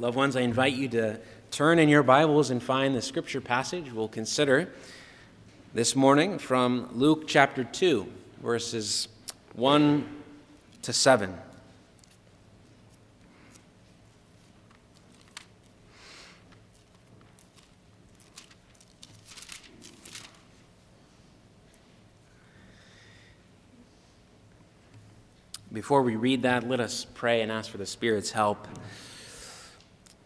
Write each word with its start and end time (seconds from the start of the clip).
Loved 0.00 0.16
ones, 0.16 0.36
I 0.36 0.42
invite 0.42 0.74
you 0.74 0.86
to 0.90 1.18
turn 1.50 1.80
in 1.80 1.88
your 1.88 2.04
Bibles 2.04 2.50
and 2.50 2.62
find 2.62 2.94
the 2.94 3.02
scripture 3.02 3.40
passage 3.40 3.90
we'll 3.90 4.06
consider 4.06 4.72
this 5.74 5.96
morning 5.96 6.38
from 6.38 6.88
Luke 6.92 7.26
chapter 7.26 7.64
2, 7.64 8.06
verses 8.40 9.08
1 9.54 10.06
to 10.82 10.92
7. 10.92 11.36
Before 25.72 26.02
we 26.02 26.14
read 26.14 26.42
that, 26.42 26.68
let 26.68 26.78
us 26.78 27.04
pray 27.14 27.42
and 27.42 27.50
ask 27.50 27.68
for 27.68 27.78
the 27.78 27.86
Spirit's 27.86 28.30
help. 28.30 28.68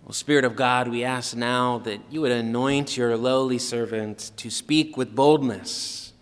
Well, 0.05 0.13
Spirit 0.13 0.45
of 0.45 0.57
God, 0.57 0.89
we 0.89 1.05
ask 1.05 1.37
now 1.37 1.79
that 1.79 2.01
you 2.11 2.23
would 2.23 2.33
anoint 2.33 2.97
your 2.97 3.17
lowly 3.17 3.59
servant 3.59 4.33
to 4.37 4.51
speak 4.51 4.97
with 4.97 5.15
boldness 5.15 6.13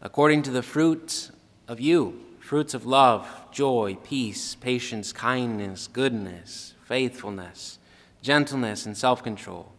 according 0.00 0.42
to 0.44 0.50
the 0.50 0.62
fruit 0.62 1.30
of 1.66 1.80
you 1.80 2.24
fruits 2.40 2.72
of 2.72 2.86
love, 2.86 3.28
joy, 3.52 3.94
peace, 4.04 4.54
patience, 4.54 5.12
kindness, 5.12 5.86
goodness, 5.86 6.72
faithfulness, 6.86 7.78
gentleness, 8.22 8.86
and 8.86 8.96
self 8.96 9.22
control. 9.22 9.70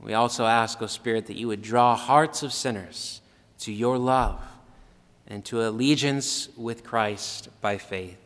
We 0.00 0.14
also 0.14 0.46
ask, 0.46 0.80
O 0.80 0.86
Spirit, 0.86 1.26
that 1.26 1.36
you 1.36 1.48
would 1.48 1.60
draw 1.60 1.96
hearts 1.96 2.44
of 2.44 2.52
sinners 2.52 3.20
to 3.58 3.72
your 3.72 3.98
love 3.98 4.40
and 5.26 5.44
to 5.46 5.66
allegiance 5.66 6.48
with 6.56 6.84
Christ 6.84 7.48
by 7.60 7.78
faith. 7.78 8.18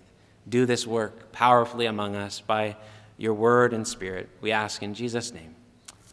Do 0.46 0.66
this 0.66 0.86
work 0.86 1.32
powerfully 1.32 1.86
among 1.86 2.14
us 2.14 2.40
by 2.40 2.76
your 3.18 3.34
word 3.34 3.72
and 3.72 3.86
spirit. 3.86 4.28
We 4.40 4.52
ask 4.52 4.82
in 4.82 4.94
Jesus' 4.94 5.32
name. 5.32 5.54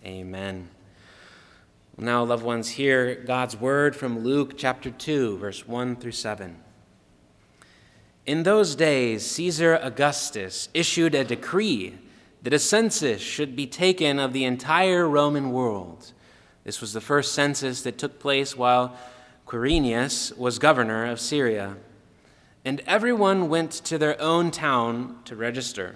Amen. 0.06 0.70
Now, 1.98 2.24
loved 2.24 2.44
ones, 2.44 2.70
hear 2.70 3.16
God's 3.16 3.56
word 3.56 3.96
from 3.96 4.24
Luke 4.24 4.58
chapter 4.58 4.90
2, 4.90 5.38
verse 5.38 5.68
1 5.68 5.98
through 5.98 6.12
7. 6.14 6.58
In 8.26 8.44
those 8.44 8.76
days, 8.76 9.26
Caesar 9.32 9.76
Augustus 9.76 10.70
issued 10.74 11.14
a 11.14 11.24
decree 11.24 11.98
that 12.42 12.54
a 12.54 12.60
census 12.60 13.22
should 13.22 13.56
be 13.56 13.68
taken 13.68 14.18
of 14.18 14.34
the 14.34 14.46
entire 14.46 15.08
Roman 15.08 15.52
world. 15.52 16.14
This 16.64 16.82
was 16.82 16.94
the 16.94 17.02
first 17.02 17.34
census 17.34 17.84
that 17.84 17.98
took 17.98 18.20
place 18.20 18.58
while 18.58 18.98
Quirinius 19.46 20.36
was 20.38 20.60
governor 20.60 21.06
of 21.06 21.20
Syria, 21.20 21.76
and 22.66 22.82
everyone 22.88 23.50
went 23.50 23.72
to 23.72 23.98
their 23.98 24.20
own 24.22 24.52
town 24.52 25.20
to 25.26 25.36
register. 25.36 25.96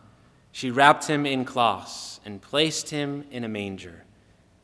She 0.51 0.71
wrapped 0.71 1.07
him 1.07 1.25
in 1.25 1.45
cloths 1.45 2.19
and 2.25 2.41
placed 2.41 2.89
him 2.89 3.25
in 3.31 3.43
a 3.43 3.47
manger, 3.47 4.03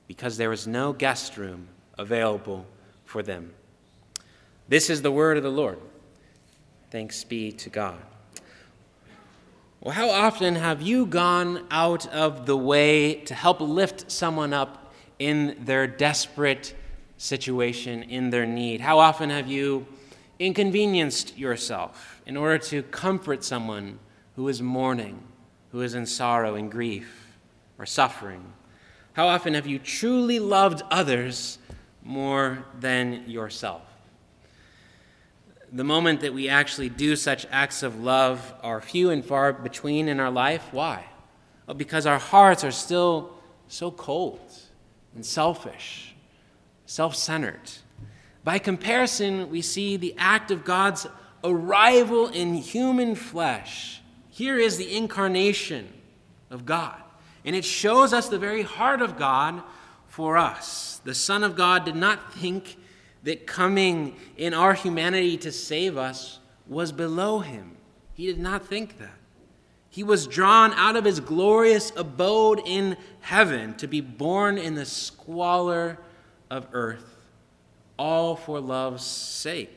because 0.07 0.37
there 0.37 0.49
was 0.49 0.67
no 0.67 0.93
guest 0.93 1.37
room 1.37 1.67
available 1.97 2.65
for 3.05 3.23
them. 3.23 3.53
This 4.67 4.89
is 4.89 5.01
the 5.01 5.11
word 5.11 5.37
of 5.37 5.43
the 5.43 5.49
Lord. 5.49 5.79
Thanks 6.91 7.23
be 7.23 7.51
to 7.53 7.69
God. 7.69 7.97
Well, 9.79 9.93
how 9.93 10.09
often 10.09 10.55
have 10.55 10.81
you 10.81 11.05
gone 11.05 11.65
out 11.71 12.07
of 12.07 12.45
the 12.45 12.57
way 12.57 13.15
to 13.25 13.33
help 13.33 13.61
lift 13.61 14.11
someone 14.11 14.51
up 14.51 14.93
in 15.19 15.55
their 15.61 15.87
desperate 15.87 16.75
situation, 17.17 18.03
in 18.03 18.29
their 18.29 18.45
need? 18.45 18.81
How 18.81 18.99
often 18.99 19.29
have 19.29 19.47
you 19.47 19.85
inconvenienced 20.39 21.37
yourself 21.37 22.21
in 22.25 22.35
order 22.35 22.57
to 22.57 22.83
comfort 22.83 23.43
someone 23.43 23.99
who 24.35 24.47
is 24.47 24.61
mourning, 24.61 25.23
who 25.77 25.83
is 25.83 25.93
in 25.93 26.07
sorrow 26.07 26.55
and 26.55 26.71
grief 26.71 27.37
or 27.77 27.85
suffering? 27.85 28.43
How 29.13 29.27
often 29.27 29.53
have 29.53 29.67
you 29.67 29.77
truly 29.77 30.39
loved 30.39 30.81
others 30.89 31.59
more 32.03 32.65
than 32.79 33.29
yourself? 33.29 33.83
The 35.71 35.83
moment 35.83 36.21
that 36.21 36.33
we 36.33 36.49
actually 36.49 36.89
do 36.89 37.15
such 37.15 37.45
acts 37.51 37.83
of 37.83 38.01
love 38.01 38.55
are 38.63 38.81
few 38.81 39.11
and 39.11 39.23
far 39.23 39.53
between 39.53 40.07
in 40.07 40.19
our 40.19 40.31
life. 40.31 40.67
Why? 40.71 41.05
Well, 41.67 41.75
because 41.75 42.07
our 42.07 42.17
hearts 42.17 42.63
are 42.63 42.71
still 42.71 43.35
so 43.67 43.91
cold 43.91 44.51
and 45.13 45.23
selfish, 45.23 46.15
self 46.87 47.15
centered. 47.15 47.69
By 48.43 48.57
comparison, 48.57 49.51
we 49.51 49.61
see 49.61 49.95
the 49.95 50.15
act 50.17 50.49
of 50.49 50.65
God's 50.65 51.05
arrival 51.43 52.29
in 52.29 52.55
human 52.55 53.13
flesh. 53.13 54.01
Here 54.37 54.59
is 54.59 54.77
the 54.77 54.95
incarnation 54.95 55.91
of 56.51 56.63
God. 56.63 57.01
And 57.43 57.55
it 57.55 57.65
shows 57.65 58.13
us 58.13 58.29
the 58.29 58.37
very 58.37 58.61
heart 58.61 59.01
of 59.01 59.17
God 59.17 59.63
for 60.05 60.37
us. 60.37 61.01
The 61.03 61.15
Son 61.15 61.43
of 61.43 61.55
God 61.55 61.85
did 61.85 61.95
not 61.95 62.35
think 62.35 62.77
that 63.23 63.47
coming 63.47 64.15
in 64.37 64.53
our 64.53 64.75
humanity 64.75 65.37
to 65.37 65.51
save 65.51 65.97
us 65.97 66.37
was 66.67 66.91
below 66.91 67.39
him. 67.39 67.77
He 68.13 68.27
did 68.27 68.37
not 68.37 68.67
think 68.67 68.99
that. 68.99 69.17
He 69.89 70.03
was 70.03 70.27
drawn 70.27 70.71
out 70.73 70.95
of 70.95 71.05
his 71.05 71.19
glorious 71.19 71.91
abode 71.95 72.61
in 72.63 72.95
heaven 73.21 73.73
to 73.77 73.87
be 73.87 74.01
born 74.01 74.59
in 74.59 74.75
the 74.75 74.85
squalor 74.85 75.97
of 76.51 76.67
earth 76.73 77.17
all 77.97 78.35
for 78.35 78.59
love's 78.59 79.03
sake. 79.03 79.76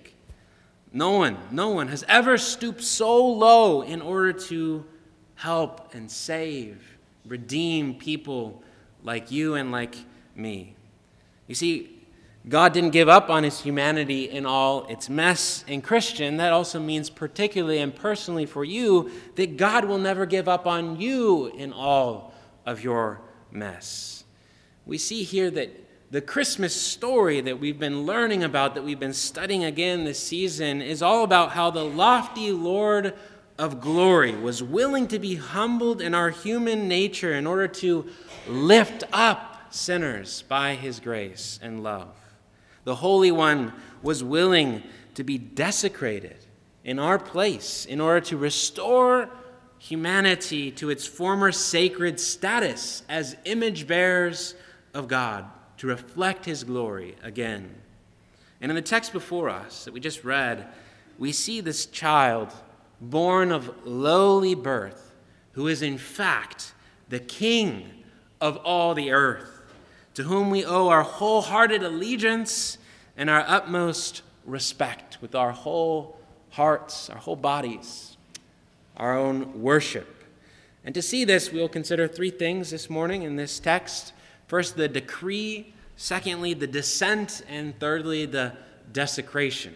No 0.93 1.13
one, 1.13 1.39
no 1.51 1.71
one 1.71 1.89
has 1.89 2.05
ever 2.09 2.37
stooped 2.37 2.83
so 2.83 3.25
low 3.27 3.83
in 3.83 4.03
order 4.03 4.33
to 4.33 4.85
help 5.37 5.95
and 5.95 6.11
save, 6.11 6.99
redeem 7.25 7.95
people 7.95 8.63
like 9.03 9.31
you 9.31 9.55
and 9.55 9.71
like 9.71 9.97
me. 10.35 10.75
You 11.47 11.55
see, 11.55 12.01
God 12.49 12.73
didn't 12.73 12.91
give 12.91 13.09
up 13.09 13.31
on 13.31 13.45
his 13.45 13.61
humanity 13.61 14.31
in 14.31 14.47
all 14.47 14.87
its 14.87 15.09
mess. 15.09 15.65
And 15.69 15.85
Christian, 15.85 16.39
that 16.39 16.53
also 16.53 16.81
means, 16.81 17.11
particularly 17.11 17.79
and 17.79 17.95
personally 17.95 18.47
for 18.47 18.65
you, 18.65 19.11
that 19.37 19.57
God 19.57 19.85
will 19.85 19.99
never 19.99 20.27
give 20.27 20.49
up 20.49 20.67
on 20.67 21.01
you 21.01 21.49
in 21.49 21.73
all 21.73 22.33
of 22.65 22.83
your 22.83 23.21
mess. 23.51 24.25
We 24.87 24.99
see 24.99 25.23
here 25.23 25.51
that 25.51 25.90
the 26.11 26.21
Christmas 26.21 26.75
story 26.75 27.41
that 27.41 27.61
we've 27.61 27.79
been 27.79 28.05
learning 28.05 28.43
about, 28.43 28.75
that 28.75 28.83
we've 28.83 28.99
been 28.99 29.13
studying 29.13 29.65
again 29.65 30.05
this 30.05 30.19
season, 30.19 30.83
is 30.83 31.03
all 31.03 31.23
about 31.23 31.53
how 31.53 31.71
the 31.71 31.85
lofty 31.85 32.51
Lord 32.51 33.15
of 33.57 33.81
glory 33.81 34.35
was 34.35 34.61
willing 34.61 35.07
to 35.09 35.21
be 35.21 35.37
humbled 35.37 36.01
in 36.01 36.13
our 36.13 36.31
human 36.31 36.89
nature 36.89 37.33
in 37.35 37.47
order 37.47 37.69
to 37.69 38.09
lift 38.49 39.05
up 39.13 39.69
sinners 39.71 40.43
by 40.43 40.75
his 40.75 40.99
grace 40.99 41.61
and 41.63 41.85
love. 41.85 42.17
The 42.83 42.97
Holy 42.97 43.31
One 43.31 43.73
was 44.03 44.25
willing 44.25 44.83
to 45.15 45.23
be 45.23 45.39
desecrated 45.39 46.39
in 46.83 46.99
our 46.99 47.21
place 47.21 47.85
in 47.85 48.01
order 48.01 48.21
to 48.23 48.37
restore 48.37 49.29
humanity 49.79 50.73
to 50.73 50.91
its 50.91 51.07
former 51.07 51.53
sacred 51.53 52.19
status 52.19 53.05
as 53.09 53.37
image 53.45 53.87
bearers 53.87 54.57
of 54.93 55.07
God 55.07 55.45
to 55.81 55.87
reflect 55.87 56.45
his 56.45 56.63
glory 56.63 57.17
again. 57.23 57.75
And 58.61 58.71
in 58.71 58.77
the 58.77 58.83
text 58.83 59.15
before 59.15 59.49
us 59.49 59.87
that 59.87 59.95
we 59.95 60.01
just 60.01 60.25
read, 60.25 60.67
we 61.19 61.33
see 61.33 61.63
this 61.63 61.87
child 61.87 62.53
born 63.01 63.51
of 63.51 63.87
lowly 63.87 64.55
birth, 64.55 65.15
who 65.53 65.69
is 65.69 65.81
in 65.81 65.97
fact 65.97 66.75
the 67.09 67.19
king 67.19 68.05
of 68.43 68.59
all 68.59 68.93
the 68.93 69.11
earth, 69.11 69.63
to 70.13 70.25
whom 70.25 70.51
we 70.51 70.67
owe 70.67 70.89
our 70.89 71.03
wholehearted 71.03 71.83
allegiance 71.83 72.77
and 73.17 73.31
our 73.31 73.43
utmost 73.47 74.21
respect 74.45 75.17
with 75.23 75.35
our 75.35 75.53
whole 75.53 76.19
hearts, 76.51 77.09
our 77.09 77.17
whole 77.17 77.37
bodies, 77.37 78.19
our 78.99 79.17
own 79.17 79.63
worship. 79.63 80.25
And 80.85 80.95
to 80.95 81.01
see 81.01 81.25
this, 81.25 81.51
we'll 81.51 81.71
consider 81.71 82.07
three 82.07 82.31
things 82.31 82.69
this 82.69 82.91
morning 82.91 83.23
in 83.23 83.37
this 83.37 83.59
text. 83.59 84.13
First, 84.51 84.77
the 84.77 84.89
decree. 84.89 85.73
Secondly, 85.95 86.55
the 86.55 86.67
descent. 86.67 87.43
And 87.49 87.79
thirdly, 87.79 88.27
the 88.27 88.55
desecration. 88.93 89.75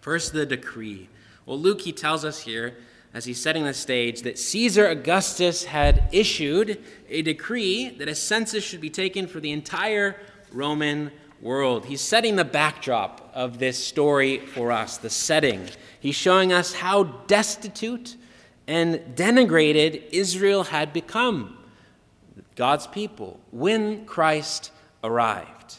First, 0.00 0.32
the 0.32 0.46
decree. 0.46 1.10
Well, 1.44 1.58
Luke, 1.58 1.82
he 1.82 1.92
tells 1.92 2.24
us 2.24 2.38
here 2.38 2.78
as 3.12 3.26
he's 3.26 3.38
setting 3.38 3.64
the 3.64 3.74
stage, 3.74 4.22
that 4.22 4.38
Caesar 4.38 4.86
Augustus 4.86 5.64
had 5.64 6.08
issued 6.12 6.82
a 7.10 7.20
decree 7.20 7.90
that 7.90 8.08
a 8.08 8.14
census 8.14 8.64
should 8.64 8.80
be 8.80 8.88
taken 8.88 9.26
for 9.26 9.38
the 9.38 9.52
entire 9.52 10.16
Roman 10.50 11.10
world. 11.42 11.84
He's 11.84 12.00
setting 12.00 12.36
the 12.36 12.46
backdrop 12.46 13.30
of 13.34 13.58
this 13.58 13.76
story 13.84 14.38
for 14.38 14.72
us, 14.72 14.96
the 14.96 15.10
setting. 15.10 15.68
He's 16.00 16.14
showing 16.14 16.54
us 16.54 16.72
how 16.72 17.04
destitute 17.04 18.16
and 18.66 19.00
denigrated 19.14 20.04
Israel 20.10 20.64
had 20.64 20.94
become, 20.94 21.57
God's 22.58 22.88
people, 22.88 23.38
when 23.52 24.04
Christ 24.04 24.72
arrived. 25.04 25.76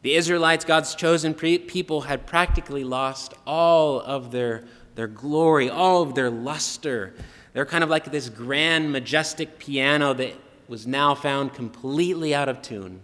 The 0.00 0.14
Israelites, 0.14 0.64
God's 0.64 0.94
chosen 0.94 1.34
people, 1.34 2.00
had 2.00 2.26
practically 2.26 2.84
lost 2.84 3.34
all 3.46 4.00
of 4.00 4.32
their, 4.32 4.64
their 4.94 5.08
glory, 5.08 5.68
all 5.68 6.00
of 6.00 6.14
their 6.14 6.30
luster. 6.30 7.12
They're 7.52 7.66
kind 7.66 7.84
of 7.84 7.90
like 7.90 8.10
this 8.10 8.30
grand, 8.30 8.90
majestic 8.90 9.58
piano 9.58 10.14
that 10.14 10.32
was 10.68 10.86
now 10.86 11.14
found 11.14 11.52
completely 11.52 12.34
out 12.34 12.48
of 12.48 12.62
tune. 12.62 13.02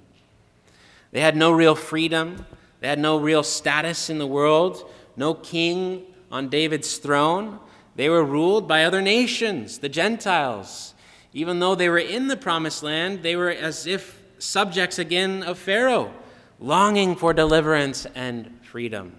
They 1.12 1.20
had 1.20 1.36
no 1.36 1.52
real 1.52 1.74
freedom, 1.74 2.46
they 2.80 2.88
had 2.88 2.98
no 2.98 3.18
real 3.18 3.42
status 3.42 4.08
in 4.08 4.16
the 4.16 4.26
world, 4.26 4.90
no 5.18 5.34
king 5.34 6.02
on 6.32 6.48
David's 6.48 6.96
throne. 6.96 7.60
They 7.94 8.08
were 8.08 8.24
ruled 8.24 8.66
by 8.66 8.84
other 8.84 9.02
nations, 9.02 9.80
the 9.80 9.90
Gentiles. 9.90 10.94
Even 11.32 11.60
though 11.60 11.74
they 11.74 11.88
were 11.88 11.98
in 11.98 12.28
the 12.28 12.36
promised 12.36 12.82
land, 12.82 13.22
they 13.22 13.36
were 13.36 13.50
as 13.50 13.86
if 13.86 14.22
subjects 14.38 14.98
again 14.98 15.42
of 15.42 15.58
Pharaoh, 15.58 16.12
longing 16.58 17.14
for 17.16 17.32
deliverance 17.34 18.06
and 18.14 18.58
freedom. 18.62 19.18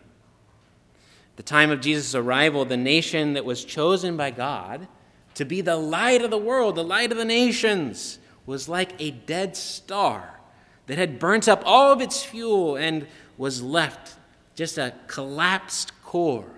At 1.31 1.37
the 1.37 1.43
time 1.43 1.71
of 1.71 1.81
Jesus' 1.81 2.15
arrival, 2.15 2.65
the 2.65 2.77
nation 2.77 3.33
that 3.33 3.45
was 3.45 3.63
chosen 3.63 4.17
by 4.17 4.31
God 4.31 4.87
to 5.35 5.45
be 5.45 5.61
the 5.61 5.77
light 5.77 6.21
of 6.21 6.31
the 6.31 6.37
world, 6.37 6.75
the 6.75 6.83
light 6.83 7.11
of 7.11 7.17
the 7.17 7.25
nations, 7.25 8.19
was 8.45 8.67
like 8.67 8.93
a 8.99 9.11
dead 9.11 9.55
star 9.55 10.39
that 10.87 10.97
had 10.97 11.19
burnt 11.19 11.47
up 11.47 11.61
all 11.65 11.91
of 11.93 12.01
its 12.01 12.23
fuel 12.23 12.75
and 12.75 13.05
was 13.37 13.61
left 13.61 14.15
just 14.55 14.77
a 14.77 14.93
collapsed 15.07 15.93
core 16.03 16.51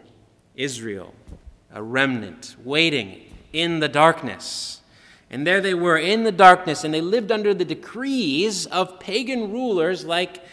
Israel, 0.56 1.14
a 1.72 1.84
remnant 1.84 2.56
waiting 2.64 3.22
in 3.54 3.80
the 3.80 3.88
darkness. 3.88 4.81
And 5.32 5.48
there 5.48 5.62
they 5.62 5.74
were 5.74 5.98
in 5.98 6.26
the 6.26 6.32
darkness, 6.32 6.84
and 6.84 6.94
they 6.94 7.00
lived 7.00 7.32
under 7.32 7.54
the 7.54 7.64
decrees 7.64 8.66
of 8.66 9.00
pagan 9.00 9.50
rulers 9.50 10.04
like 10.04 10.44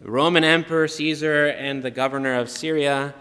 the 0.00 0.10
Roman 0.10 0.44
Emperor 0.44 0.86
Caesar 0.86 1.48
and 1.48 1.82
the 1.82 1.90
governor 1.90 2.36
of 2.36 2.48
Syria 2.48 3.12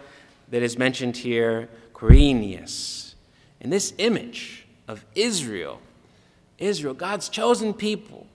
that 0.49 0.61
is 0.61 0.77
mentioned 0.77 1.17
here, 1.17 1.67
Quirinius. 1.93 3.15
And 3.59 3.73
this 3.73 3.91
image 3.97 4.67
of 4.87 5.03
Israel, 5.15 5.81
Israel, 6.59 6.93
God's 6.93 7.27
chosen 7.27 7.73
people, 7.73 8.27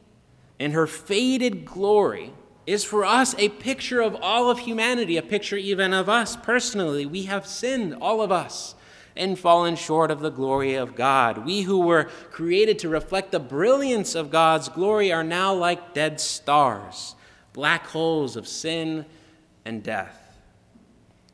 and 0.59 0.73
her 0.73 0.89
faded 0.89 1.65
glory 1.65 2.33
is 2.67 2.83
for 2.83 3.05
us 3.05 3.37
a 3.39 3.51
picture 3.51 4.01
of 4.01 4.17
all 4.21 4.51
of 4.51 4.59
humanity, 4.59 5.17
a 5.17 5.23
picture 5.23 5.57
even 5.57 5.93
of 5.93 6.09
us 6.09 6.35
personally. 6.37 7.07
We 7.07 7.25
have 7.25 7.47
sinned, 7.47 7.95
all 8.01 8.21
of 8.21 8.33
us, 8.33 8.75
and 9.17 9.39
fallen 9.39 9.77
short 9.77 10.11
of 10.11 10.21
the 10.21 10.31
glory 10.31 10.75
of 10.75 10.95
God. 10.95 11.45
We 11.45 11.63
who 11.63 11.81
were 11.81 12.05
created 12.31 12.79
to 12.81 12.89
reflect 12.89 13.31
the 13.31 13.41
brilliance 13.41 14.15
of 14.15 14.31
God's 14.31 14.69
glory 14.69 15.13
are 15.13 15.25
now 15.25 15.55
like 15.55 15.95
dead 15.95 16.21
stars, 16.21 17.15
black 17.53 17.87
holes 17.87 18.37
of 18.37 18.49
sin 18.49 19.07
and 19.65 19.83
death. 19.83 20.21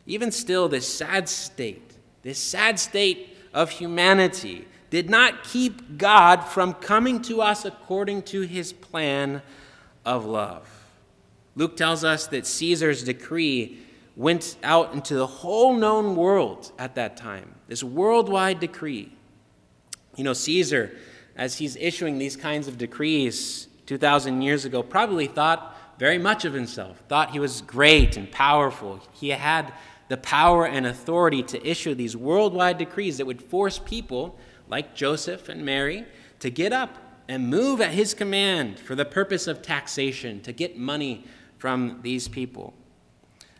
Even 0.06 0.32
still, 0.32 0.68
this 0.68 0.92
sad 0.92 1.28
state, 1.28 1.92
this 2.22 2.38
sad 2.38 2.78
state 2.78 3.36
of 3.54 3.70
humanity, 3.70 4.66
did 4.90 5.08
not 5.08 5.44
keep 5.44 5.96
God 5.96 6.42
from 6.42 6.74
coming 6.74 7.22
to 7.22 7.40
us 7.40 7.64
according 7.64 8.22
to 8.22 8.42
his 8.42 8.72
plan 8.72 9.40
of 10.04 10.24
love. 10.24 10.68
Luke 11.54 11.76
tells 11.76 12.04
us 12.04 12.26
that 12.28 12.46
Caesar's 12.46 13.04
decree 13.04 13.78
went 14.16 14.56
out 14.62 14.92
into 14.92 15.14
the 15.14 15.26
whole 15.26 15.74
known 15.74 16.16
world 16.16 16.72
at 16.78 16.94
that 16.96 17.16
time, 17.16 17.54
this 17.70 17.84
worldwide 17.84 18.58
decree. 18.58 19.12
You 20.16 20.24
know, 20.24 20.32
Caesar, 20.32 20.90
as 21.36 21.58
he's 21.58 21.76
issuing 21.76 22.18
these 22.18 22.36
kinds 22.36 22.66
of 22.66 22.76
decrees 22.76 23.68
2,000 23.86 24.42
years 24.42 24.64
ago, 24.64 24.82
probably 24.82 25.28
thought 25.28 25.78
very 25.96 26.18
much 26.18 26.44
of 26.44 26.52
himself, 26.52 27.00
thought 27.08 27.30
he 27.30 27.38
was 27.38 27.60
great 27.62 28.16
and 28.16 28.28
powerful. 28.32 29.00
He 29.12 29.28
had 29.28 29.72
the 30.08 30.16
power 30.16 30.66
and 30.66 30.84
authority 30.84 31.44
to 31.44 31.64
issue 31.64 31.94
these 31.94 32.16
worldwide 32.16 32.76
decrees 32.76 33.18
that 33.18 33.26
would 33.26 33.40
force 33.40 33.78
people 33.78 34.36
like 34.68 34.96
Joseph 34.96 35.48
and 35.48 35.64
Mary, 35.64 36.04
to 36.40 36.50
get 36.50 36.72
up 36.72 36.96
and 37.28 37.48
move 37.48 37.80
at 37.80 37.92
his 37.92 38.14
command 38.14 38.80
for 38.80 38.96
the 38.96 39.04
purpose 39.04 39.46
of 39.46 39.62
taxation, 39.62 40.40
to 40.40 40.52
get 40.52 40.76
money 40.76 41.24
from 41.56 42.00
these 42.02 42.26
people. 42.26 42.74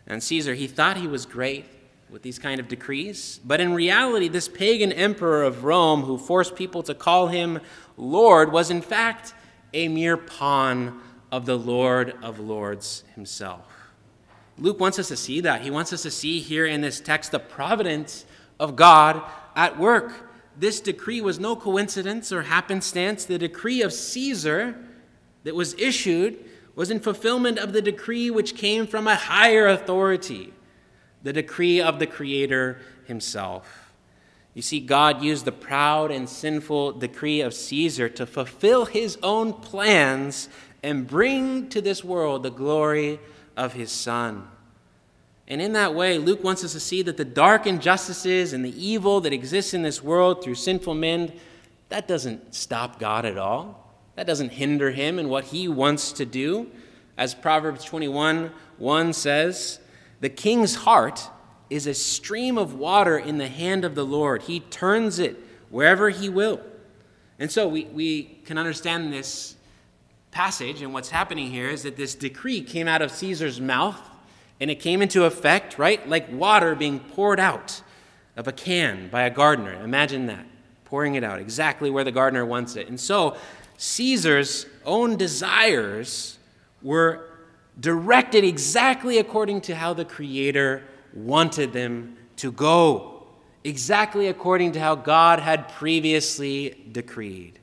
And 0.05 0.21
Caesar, 0.21 0.53
he 0.53 0.67
thought 0.67 0.97
he 0.97 1.07
was 1.07 1.25
great 1.25 1.65
with 2.11 2.21
these 2.21 2.37
kind 2.37 2.59
of 2.59 2.67
decrees, 2.67 3.39
but 3.45 3.61
in 3.61 3.73
reality, 3.73 4.27
this 4.27 4.47
pagan 4.49 4.91
emperor 4.91 5.43
of 5.43 5.63
Rome 5.63 6.01
who 6.01 6.17
forced 6.17 6.55
people 6.55 6.83
to 6.83 6.93
call 6.93 7.27
him 7.27 7.59
Lord 7.97 8.51
was 8.51 8.69
in 8.69 8.81
fact 8.81 9.33
a 9.73 9.87
mere 9.87 10.17
pawn 10.17 11.01
of 11.31 11.45
the 11.45 11.57
Lord 11.57 12.15
of 12.21 12.39
Lords 12.39 13.05
himself. 13.15 13.65
Luke 14.57 14.79
wants 14.79 14.99
us 14.99 15.07
to 15.07 15.15
see 15.15 15.39
that. 15.41 15.61
He 15.61 15.71
wants 15.71 15.93
us 15.93 16.03
to 16.03 16.11
see 16.11 16.39
here 16.39 16.65
in 16.65 16.81
this 16.81 16.99
text 16.99 17.31
the 17.31 17.39
providence 17.39 18.25
of 18.59 18.75
God 18.75 19.23
at 19.55 19.79
work 19.79 20.27
this 20.57 20.79
decree 20.79 21.21
was 21.21 21.39
no 21.39 21.55
coincidence 21.55 22.31
or 22.31 22.43
happenstance. 22.43 23.25
The 23.25 23.37
decree 23.37 23.81
of 23.81 23.93
Caesar 23.93 24.75
that 25.43 25.55
was 25.55 25.73
issued 25.75 26.43
was 26.75 26.91
in 26.91 26.99
fulfillment 26.99 27.57
of 27.57 27.73
the 27.73 27.81
decree 27.81 28.29
which 28.29 28.55
came 28.55 28.87
from 28.87 29.07
a 29.07 29.15
higher 29.15 29.67
authority, 29.67 30.53
the 31.23 31.33
decree 31.33 31.81
of 31.81 31.99
the 31.99 32.07
Creator 32.07 32.79
himself. 33.05 33.93
You 34.53 34.61
see, 34.61 34.79
God 34.79 35.21
used 35.21 35.45
the 35.45 35.51
proud 35.51 36.11
and 36.11 36.27
sinful 36.27 36.93
decree 36.93 37.41
of 37.41 37.53
Caesar 37.53 38.09
to 38.09 38.25
fulfill 38.25 38.85
his 38.85 39.17
own 39.23 39.53
plans 39.53 40.49
and 40.83 41.07
bring 41.07 41.69
to 41.69 41.81
this 41.81 42.03
world 42.03 42.43
the 42.43 42.51
glory 42.51 43.19
of 43.55 43.73
his 43.73 43.91
Son. 43.91 44.47
And 45.47 45.61
in 45.61 45.73
that 45.73 45.93
way, 45.93 46.17
Luke 46.17 46.43
wants 46.43 46.63
us 46.63 46.71
to 46.73 46.79
see 46.79 47.01
that 47.03 47.17
the 47.17 47.25
dark 47.25 47.67
injustices 47.67 48.53
and 48.53 48.63
the 48.63 48.83
evil 48.83 49.19
that 49.21 49.33
exists 49.33 49.73
in 49.73 49.81
this 49.81 50.01
world 50.01 50.43
through 50.43 50.55
sinful 50.55 50.93
men, 50.93 51.33
that 51.89 52.07
doesn't 52.07 52.55
stop 52.55 52.99
God 52.99 53.25
at 53.25 53.37
all. 53.37 53.93
That 54.15 54.27
doesn't 54.27 54.53
hinder 54.53 54.91
him 54.91 55.19
in 55.19 55.27
what 55.29 55.45
he 55.45 55.67
wants 55.67 56.13
to 56.13 56.25
do. 56.25 56.71
As 57.17 57.35
Proverbs 57.35 57.83
21 57.83 58.51
1 58.77 59.13
says, 59.13 59.80
the 60.21 60.29
king's 60.29 60.75
heart 60.75 61.29
is 61.69 61.87
a 61.87 61.93
stream 61.93 62.57
of 62.57 62.75
water 62.75 63.17
in 63.17 63.37
the 63.37 63.47
hand 63.47 63.83
of 63.83 63.95
the 63.95 64.05
Lord. 64.05 64.43
He 64.43 64.59
turns 64.59 65.19
it 65.19 65.37
wherever 65.69 66.09
he 66.09 66.29
will. 66.29 66.61
And 67.39 67.51
so 67.51 67.67
we, 67.67 67.85
we 67.85 68.23
can 68.45 68.57
understand 68.57 69.11
this 69.11 69.55
passage, 70.29 70.81
and 70.81 70.93
what's 70.93 71.09
happening 71.09 71.51
here 71.51 71.69
is 71.69 71.83
that 71.83 71.97
this 71.97 72.15
decree 72.15 72.61
came 72.61 72.87
out 72.87 73.01
of 73.01 73.11
Caesar's 73.11 73.59
mouth 73.59 73.99
and 74.59 74.69
it 74.69 74.79
came 74.79 75.01
into 75.01 75.23
effect, 75.23 75.79
right? 75.79 76.07
Like 76.07 76.31
water 76.31 76.75
being 76.75 76.99
poured 76.99 77.39
out 77.39 77.81
of 78.37 78.47
a 78.47 78.51
can 78.51 79.09
by 79.09 79.23
a 79.23 79.29
gardener. 79.29 79.83
Imagine 79.83 80.27
that, 80.27 80.45
pouring 80.85 81.15
it 81.15 81.23
out 81.23 81.39
exactly 81.39 81.89
where 81.89 82.03
the 82.03 82.11
gardener 82.11 82.45
wants 82.45 82.75
it. 82.75 82.87
And 82.87 82.99
so 82.99 83.35
Caesar's 83.77 84.67
own 84.85 85.17
desires 85.17 86.37
were 86.83 87.30
directed 87.81 88.43
exactly 88.43 89.17
according 89.17 89.59
to 89.61 89.75
how 89.75 89.93
the 89.93 90.05
Creator 90.05 90.83
wanted 91.13 91.73
them 91.73 92.15
to 92.37 92.51
go, 92.51 93.23
exactly 93.63 94.27
according 94.27 94.71
to 94.73 94.79
how 94.79 94.95
God 94.95 95.39
had 95.39 95.67
previously 95.67 96.85
decreed. 96.91 97.59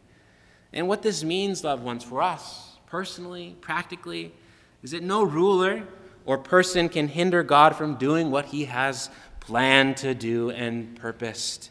And 0.72 0.88
what 0.88 1.02
this 1.02 1.24
means, 1.24 1.64
loved 1.64 1.82
ones, 1.82 2.04
for 2.04 2.20
us, 2.20 2.76
personally, 2.86 3.56
practically, 3.60 4.34
is 4.82 4.90
that 4.90 5.02
no 5.02 5.22
ruler 5.22 5.84
or 6.26 6.36
person 6.36 6.88
can 6.88 7.08
hinder 7.08 7.42
God 7.42 7.76
from 7.76 7.94
doing 7.94 8.30
what 8.30 8.46
he 8.46 8.66
has 8.66 9.08
planned 9.40 9.96
to 9.98 10.14
do 10.14 10.50
and 10.50 10.96
purposed. 10.96 11.70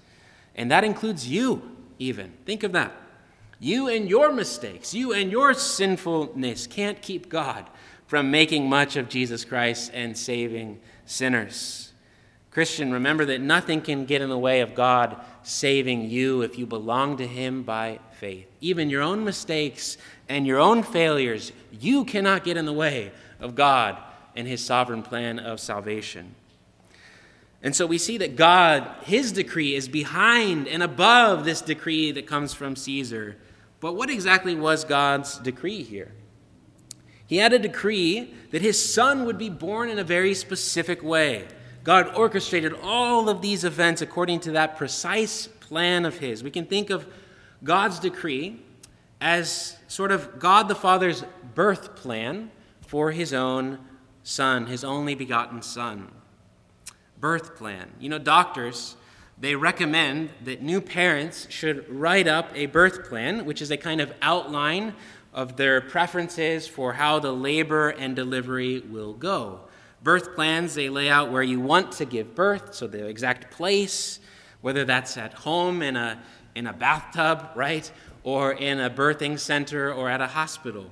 And 0.55 0.71
that 0.71 0.83
includes 0.83 1.27
you, 1.27 1.61
even. 1.99 2.33
Think 2.45 2.63
of 2.63 2.71
that. 2.71 2.93
You 3.59 3.87
and 3.87 4.09
your 4.09 4.31
mistakes, 4.31 4.93
you 4.93 5.13
and 5.13 5.31
your 5.31 5.53
sinfulness 5.53 6.65
can't 6.65 7.01
keep 7.01 7.29
God 7.29 7.67
from 8.07 8.31
making 8.31 8.67
much 8.67 8.95
of 8.95 9.09
Jesus 9.09 9.45
Christ 9.45 9.91
and 9.93 10.17
saving 10.17 10.79
sinners. 11.05 11.91
Christian, 12.51 12.91
remember 12.91 13.25
that 13.25 13.39
nothing 13.39 13.81
can 13.81 14.05
get 14.05 14.21
in 14.21 14.29
the 14.29 14.37
way 14.37 14.61
of 14.61 14.73
God 14.73 15.17
saving 15.43 16.09
you 16.09 16.41
if 16.41 16.57
you 16.57 16.65
belong 16.65 17.17
to 17.17 17.27
Him 17.27 17.61
by 17.63 17.99
faith. 18.19 18.47
Even 18.61 18.89
your 18.89 19.03
own 19.03 19.23
mistakes 19.23 19.97
and 20.27 20.47
your 20.47 20.59
own 20.59 20.81
failures, 20.83 21.51
you 21.79 22.03
cannot 22.03 22.43
get 22.43 22.57
in 22.57 22.65
the 22.65 22.73
way 22.73 23.11
of 23.39 23.55
God 23.55 23.97
and 24.35 24.47
his 24.47 24.63
sovereign 24.63 25.03
plan 25.03 25.39
of 25.39 25.59
salvation. 25.59 26.35
And 27.63 27.75
so 27.75 27.87
we 27.87 27.97
see 27.97 28.17
that 28.19 28.35
God, 28.35 28.87
his 29.01 29.31
decree, 29.31 29.73
is 29.73 29.87
behind 29.87 30.67
and 30.67 30.83
above 30.83 31.43
this 31.43 31.61
decree 31.61 32.11
that 32.11 32.27
comes 32.27 32.53
from 32.53 32.75
Caesar. 32.75 33.35
But 33.79 33.95
what 33.95 34.09
exactly 34.09 34.55
was 34.55 34.83
God's 34.83 35.39
decree 35.39 35.83
here? 35.83 36.11
He 37.27 37.37
had 37.37 37.53
a 37.53 37.59
decree 37.59 38.33
that 38.51 38.61
his 38.61 38.93
son 38.93 39.25
would 39.25 39.37
be 39.37 39.49
born 39.49 39.89
in 39.89 39.99
a 39.99 40.03
very 40.03 40.33
specific 40.33 41.03
way. 41.03 41.47
God 41.83 42.15
orchestrated 42.15 42.73
all 42.81 43.29
of 43.29 43.41
these 43.41 43.63
events 43.63 44.01
according 44.01 44.39
to 44.41 44.51
that 44.51 44.77
precise 44.77 45.47
plan 45.47 46.05
of 46.05 46.17
his. 46.19 46.43
We 46.43 46.51
can 46.51 46.65
think 46.65 46.89
of 46.89 47.05
God's 47.63 47.99
decree 47.99 48.61
as 49.19 49.77
sort 49.87 50.11
of 50.11 50.39
God 50.39 50.67
the 50.67 50.75
Father's 50.75 51.23
birth 51.55 51.95
plan 51.95 52.51
for 52.81 53.11
his 53.11 53.33
own 53.33 53.79
son, 54.23 54.67
his 54.67 54.83
only 54.83 55.15
begotten 55.15 55.61
son. 55.61 56.11
Birth 57.19 57.55
plan. 57.55 57.91
You 57.99 58.09
know, 58.09 58.19
doctors, 58.19 58.95
they 59.37 59.55
recommend 59.55 60.29
that 60.43 60.61
new 60.61 60.81
parents 60.81 61.47
should 61.49 61.87
write 61.89 62.27
up 62.27 62.51
a 62.55 62.67
birth 62.67 63.07
plan, 63.09 63.45
which 63.45 63.61
is 63.61 63.71
a 63.71 63.77
kind 63.77 64.01
of 64.01 64.13
outline 64.21 64.93
of 65.37 65.55
their 65.55 65.79
preferences 65.79 66.67
for 66.67 66.93
how 66.93 67.19
the 67.19 67.31
labor 67.31 67.89
and 67.89 68.15
delivery 68.15 68.79
will 68.79 69.13
go. 69.13 69.59
Birth 70.01 70.33
plans, 70.33 70.73
they 70.73 70.89
lay 70.89 71.11
out 71.11 71.31
where 71.31 71.43
you 71.43 71.59
want 71.59 71.91
to 71.91 72.05
give 72.05 72.33
birth, 72.33 72.73
so 72.73 72.87
the 72.87 73.05
exact 73.05 73.51
place, 73.51 74.19
whether 74.61 74.83
that's 74.83 75.15
at 75.15 75.35
home 75.35 75.83
in 75.83 75.95
a, 75.95 76.19
in 76.55 76.65
a 76.65 76.73
bathtub, 76.73 77.51
right? 77.53 77.89
Or 78.23 78.51
in 78.51 78.79
a 78.79 78.89
birthing 78.89 79.37
center 79.37 79.93
or 79.93 80.09
at 80.09 80.21
a 80.21 80.27
hospital. 80.27 80.89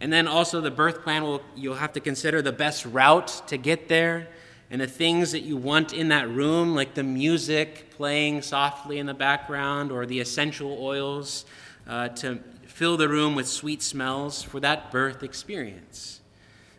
And 0.00 0.10
then 0.10 0.26
also 0.26 0.62
the 0.62 0.70
birth 0.70 1.02
plan 1.02 1.22
will 1.22 1.42
you'll 1.54 1.74
have 1.74 1.92
to 1.92 2.00
consider 2.00 2.40
the 2.40 2.50
best 2.50 2.86
route 2.86 3.42
to 3.48 3.58
get 3.58 3.88
there 3.88 4.28
and 4.70 4.80
the 4.80 4.86
things 4.86 5.32
that 5.32 5.42
you 5.42 5.58
want 5.58 5.92
in 5.92 6.08
that 6.08 6.30
room, 6.30 6.74
like 6.74 6.94
the 6.94 7.02
music 7.02 7.90
playing 7.90 8.40
softly 8.40 8.98
in 8.98 9.04
the 9.04 9.12
background 9.12 9.92
or 9.92 10.06
the 10.06 10.18
essential 10.18 10.78
oils 10.80 11.44
uh, 11.86 12.08
to 12.08 12.38
fill 12.82 12.96
the 12.96 13.08
room 13.08 13.36
with 13.36 13.46
sweet 13.46 13.80
smells 13.80 14.42
for 14.42 14.58
that 14.58 14.90
birth 14.90 15.22
experience. 15.22 16.20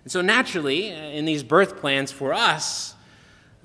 And 0.03 0.11
so, 0.11 0.19
naturally, 0.19 0.91
uh, 0.91 0.97
in 0.97 1.23
these 1.23 1.43
birth 1.43 1.77
plans 1.77 2.11
for 2.11 2.33
us, 2.33 2.93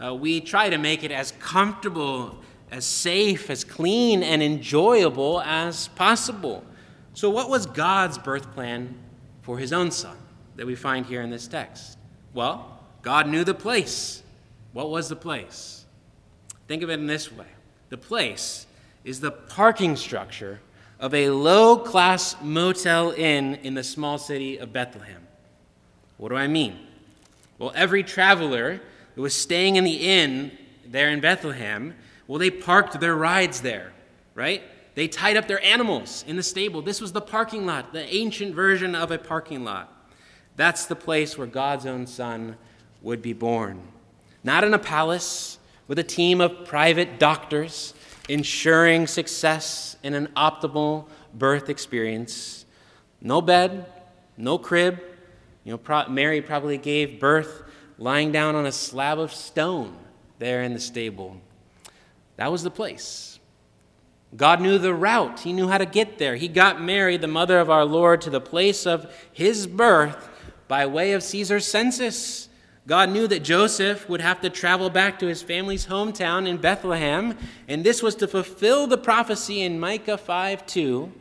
uh, 0.01 0.15
we 0.15 0.41
try 0.41 0.71
to 0.71 0.79
make 0.79 1.03
it 1.03 1.11
as 1.11 1.33
comfortable, 1.41 2.39
as 2.71 2.85
safe, 2.85 3.51
as 3.51 3.65
clean, 3.65 4.23
and 4.23 4.41
enjoyable 4.41 5.41
as 5.41 5.89
possible. 5.89 6.63
So, 7.13 7.29
what 7.29 7.51
was 7.51 7.67
God's 7.67 8.19
birth 8.19 8.53
plan 8.53 8.95
for 9.43 9.59
his 9.59 9.73
own 9.73 9.91
son 9.91 10.17
that 10.55 10.65
we 10.65 10.77
find 10.77 11.07
here 11.07 11.23
in 11.23 11.31
this 11.31 11.49
text? 11.49 11.99
Well, 12.35 12.79
God 13.03 13.27
knew 13.27 13.43
the 13.43 13.53
place. 13.53 14.23
What 14.73 14.91
was 14.91 15.09
the 15.09 15.17
place? 15.17 15.87
Think 16.69 16.85
of 16.85 16.91
it 16.91 17.01
in 17.01 17.09
this 17.09 17.33
way 17.33 17.49
the 17.89 17.99
place 17.99 18.69
is 19.03 19.19
the 19.19 19.33
parking 19.33 19.97
structure 19.97 20.61
of 21.01 21.15
a 21.15 21.31
low 21.31 21.77
class 21.77 22.37
motel 22.43 23.13
inn 23.13 23.57
in 23.63 23.75
the 23.75 23.85
small 23.85 24.19
city 24.19 24.59
of 24.59 24.73
Bethlehem. 24.73 25.27
What 26.17 26.31
do 26.31 26.37
I 26.37 26.49
mean? 26.49 26.79
Well, 27.59 27.73
every 27.75 28.03
traveler 28.03 28.81
who 29.15 29.23
was 29.23 29.35
staying 29.35 29.77
in 29.77 29.85
the 29.85 29.97
inn 29.97 30.53
there 30.87 31.11
in 31.11 31.21
Bethlehem, 31.21 31.95
well, 32.27 32.39
they 32.39 32.51
parked 32.51 32.99
their 33.01 33.15
rides 33.15 33.61
there, 33.61 33.93
right? 34.35 34.63
They 34.95 35.07
tied 35.07 35.37
up 35.37 35.47
their 35.47 35.65
animals 35.65 36.25
in 36.27 36.37
the 36.37 36.43
stable. 36.43 36.83
This 36.83 37.01
was 37.01 37.13
the 37.13 37.21
parking 37.21 37.67
lot, 37.67 37.93
the 37.93 38.05
ancient 38.13 38.55
version 38.55 38.95
of 38.95 39.11
a 39.13 39.19
parking 39.19 39.65
lot. 39.65 39.93
That's 40.57 40.87
the 40.87 40.97
place 40.97 41.39
where 41.39 41.47
God's 41.47 41.87
own 41.87 42.09
Son 42.09 42.57
would 43.03 43.23
be 43.23 43.33
born. 43.33 43.81
Not 44.43 44.65
in 44.65 44.75
a 44.75 44.79
palace 44.79 45.59
with 45.87 46.01
a 46.01 46.05
team 46.05 46.41
of 46.41 46.65
private 46.65 47.21
doctors 47.21 47.95
ensuring 48.29 49.07
success 49.07 49.97
in 50.03 50.15
an 50.15 50.29
optimal 50.37 51.07
birth 51.35 51.69
experience. 51.69 52.67
No 53.21 53.41
bed, 53.41 53.87
no 54.37 54.59
crib. 54.59 55.01
You 55.65 55.79
know, 55.85 56.05
Mary 56.09 56.41
probably 56.41 56.79
gave 56.79 57.21
birth 57.21 57.63
lying 57.99 58.33
down 58.33 58.55
on 58.55 58.67
a 58.67 58.73
slab 58.73 59.19
of 59.19 59.33
stone 59.33 59.97
there 60.39 60.63
in 60.63 60.73
the 60.73 60.81
stable. 60.81 61.37
That 62.37 62.53
was 62.53 62.63
the 62.63 62.71
place. 62.71 63.41
God 64.37 64.61
knew 64.61 64.79
the 64.79 64.95
route, 64.95 65.41
He 65.41 65.53
knew 65.53 65.69
how 65.69 65.79
to 65.79 65.87
get 65.87 66.19
there. 66.19 66.37
He 66.37 66.49
got 66.49 66.81
Mary, 66.81 67.17
the 67.17 67.27
mother 67.27 67.59
of 67.59 67.71
our 67.71 67.85
Lord, 67.85 68.21
to 68.23 68.31
the 68.31 68.41
place 68.41 68.87
of 68.87 69.13
his 69.33 69.67
birth 69.67 70.29
by 70.69 70.87
way 70.87 71.13
of 71.13 71.23
Caesar's 71.23 71.67
census. 71.67 72.48
God 72.89 73.11
knew 73.11 73.29
that 73.29 73.41
Joseph 73.41 74.09
would 74.09 74.23
have 74.23 74.41
to 74.41 74.49
travel 74.49 74.89
back 74.89 75.19
to 75.19 75.27
his 75.27 75.43
family's 75.43 75.89
hometown 75.89 76.49
in 76.49 76.57
Bethlehem, 76.57 77.37
and 77.69 77.85
this 77.85 78.03
was 78.03 78.15
to 78.15 78.27
fulfill 78.27 78.87
the 78.87 78.97
prophecy 78.97 79.61
in 79.61 79.79
Micah 79.79 80.17
5 80.17 80.67
2. 80.67 81.13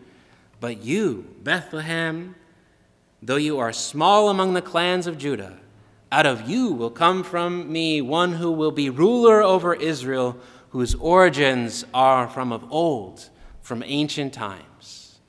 But 0.61 0.81
you, 0.81 1.35
Bethlehem, 1.43 2.35
though 3.21 3.35
you 3.35 3.59
are 3.59 3.73
small 3.73 4.29
among 4.29 4.53
the 4.53 4.61
clans 4.61 5.07
of 5.07 5.17
Judah, 5.17 5.59
out 6.09 6.25
of 6.25 6.49
you 6.49 6.71
will 6.71 6.89
come 6.89 7.21
from 7.21 7.69
me 7.69 7.99
one 8.01 8.31
who 8.31 8.49
will 8.49 8.71
be 8.71 8.89
ruler 8.89 9.43
over 9.43 9.75
Israel 9.75 10.37
whose 10.69 10.95
origins 10.95 11.83
are 11.93 12.29
from 12.29 12.53
of 12.53 12.71
old, 12.71 13.29
from 13.61 13.83
ancient 13.85 14.33
times. 14.33 15.19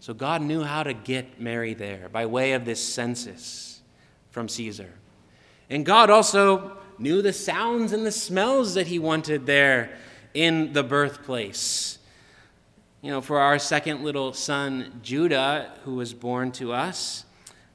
So 0.00 0.14
God 0.14 0.42
knew 0.42 0.64
how 0.64 0.82
to 0.82 0.94
get 0.94 1.40
Mary 1.40 1.74
there 1.74 2.08
by 2.08 2.26
way 2.26 2.54
of 2.54 2.64
this 2.64 2.82
census 2.82 3.82
from 4.30 4.48
Caesar. 4.48 4.92
And 5.68 5.84
God 5.84 6.10
also 6.10 6.78
knew 6.98 7.22
the 7.22 7.32
sounds 7.32 7.92
and 7.92 8.06
the 8.06 8.12
smells 8.12 8.74
that 8.74 8.86
he 8.86 8.98
wanted 8.98 9.46
there 9.46 9.96
in 10.34 10.72
the 10.72 10.82
birthplace. 10.82 11.98
You 13.02 13.10
know, 13.10 13.20
for 13.20 13.38
our 13.38 13.58
second 13.58 14.02
little 14.02 14.32
son, 14.32 15.00
Judah, 15.02 15.72
who 15.84 15.94
was 15.94 16.14
born 16.14 16.52
to 16.52 16.72
us, 16.72 17.24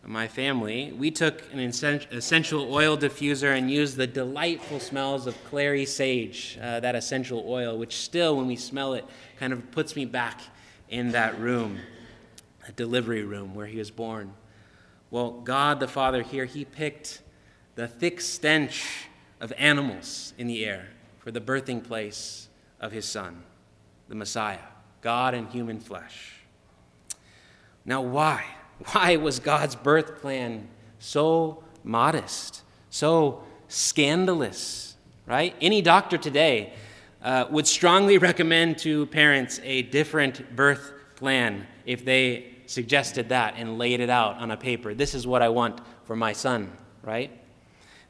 my 0.04 0.28
family, 0.28 0.92
we 0.98 1.12
took 1.12 1.44
an 1.54 1.60
essential 1.60 2.74
oil 2.74 2.98
diffuser 2.98 3.56
and 3.56 3.70
used 3.70 3.98
the 3.98 4.08
delightful 4.08 4.80
smells 4.80 5.28
of 5.28 5.44
clary 5.46 5.86
sage, 5.86 6.58
uh, 6.60 6.80
that 6.80 6.96
essential 6.96 7.46
oil, 7.48 7.78
which 7.78 7.96
still, 7.98 8.36
when 8.36 8.48
we 8.48 8.56
smell 8.56 8.96
it, 8.96 9.06
kind 9.40 9.54
of 9.54 9.70
puts 9.72 9.96
me 9.96 10.06
back 10.06 10.42
in 10.90 11.12
that 11.12 11.40
room, 11.40 11.78
that 12.66 12.76
delivery 12.76 13.24
room 13.24 13.54
where 13.54 13.68
he 13.68 13.78
was 13.78 13.92
born. 13.92 14.34
Well, 15.12 15.32
God 15.32 15.80
the 15.80 15.88
Father 15.88 16.24
here, 16.24 16.46
he 16.46 16.66
picked 16.66 17.22
the 17.82 17.88
thick 17.88 18.22
stench 18.22 19.08
of 19.40 19.52
animals 19.58 20.36
in 20.38 20.46
the 20.46 20.64
air 20.64 20.90
for 21.18 21.32
the 21.32 21.42
birthing 21.42 21.84
place 21.84 22.48
of 22.80 22.92
his 22.92 23.06
Son, 23.06 23.42
the 24.08 24.14
Messiah, 24.14 24.60
God 25.02 25.34
in 25.34 25.48
human 25.48 25.80
flesh. 25.80 26.44
Now, 27.84 28.04
why? 28.04 28.46
Why 28.92 29.16
was 29.16 29.40
God's 29.40 29.76
birth 29.76 30.22
plan 30.22 30.68
so 31.00 31.64
modest, 31.84 32.62
so 32.92 33.44
scandalous, 33.68 34.96
right? 35.26 35.56
Any 35.60 35.82
doctor 35.82 36.20
today 36.20 36.74
uh, 37.24 37.46
would 37.50 37.66
strongly 37.66 38.18
recommend 38.30 38.78
to 38.80 39.08
parents 39.08 39.60
a 39.64 39.82
different 39.82 40.56
birth 40.56 40.94
plan 41.16 41.66
if 41.88 42.06
they 42.06 42.58
suggested 42.68 43.30
that 43.30 43.56
and 43.58 43.80
laid 43.80 44.02
it 44.02 44.12
out 44.12 44.38
on 44.38 44.52
a 44.52 44.58
paper. 44.58 44.94
This 44.94 45.16
is 45.16 45.26
what 45.26 45.42
I 45.42 45.50
want 45.50 45.82
for 46.04 46.16
my 46.16 46.34
son, 46.34 46.72
right? 47.02 47.41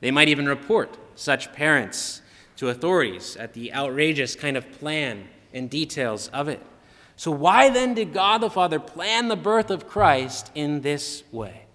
They 0.01 0.12
might 0.12 0.27
even 0.27 0.48
report 0.48 0.98
such 1.15 1.53
parents 1.53 2.22
to 2.58 2.70
authorities 2.70 3.38
at 3.38 3.53
the 3.53 3.74
outrageous 3.74 4.36
kind 4.36 4.58
of 4.58 4.72
plan 4.74 5.29
and 5.53 5.70
details 5.70 6.27
of 6.29 6.48
it. 6.48 6.62
So, 7.15 7.31
why 7.31 7.70
then 7.70 7.93
did 7.93 8.13
God 8.13 8.39
the 8.39 8.50
Father 8.50 8.79
plan 8.79 9.27
the 9.27 9.36
birth 9.36 9.70
of 9.70 9.88
Christ 9.88 10.51
in 10.55 10.81
this 10.81 11.24
way? 11.31 11.65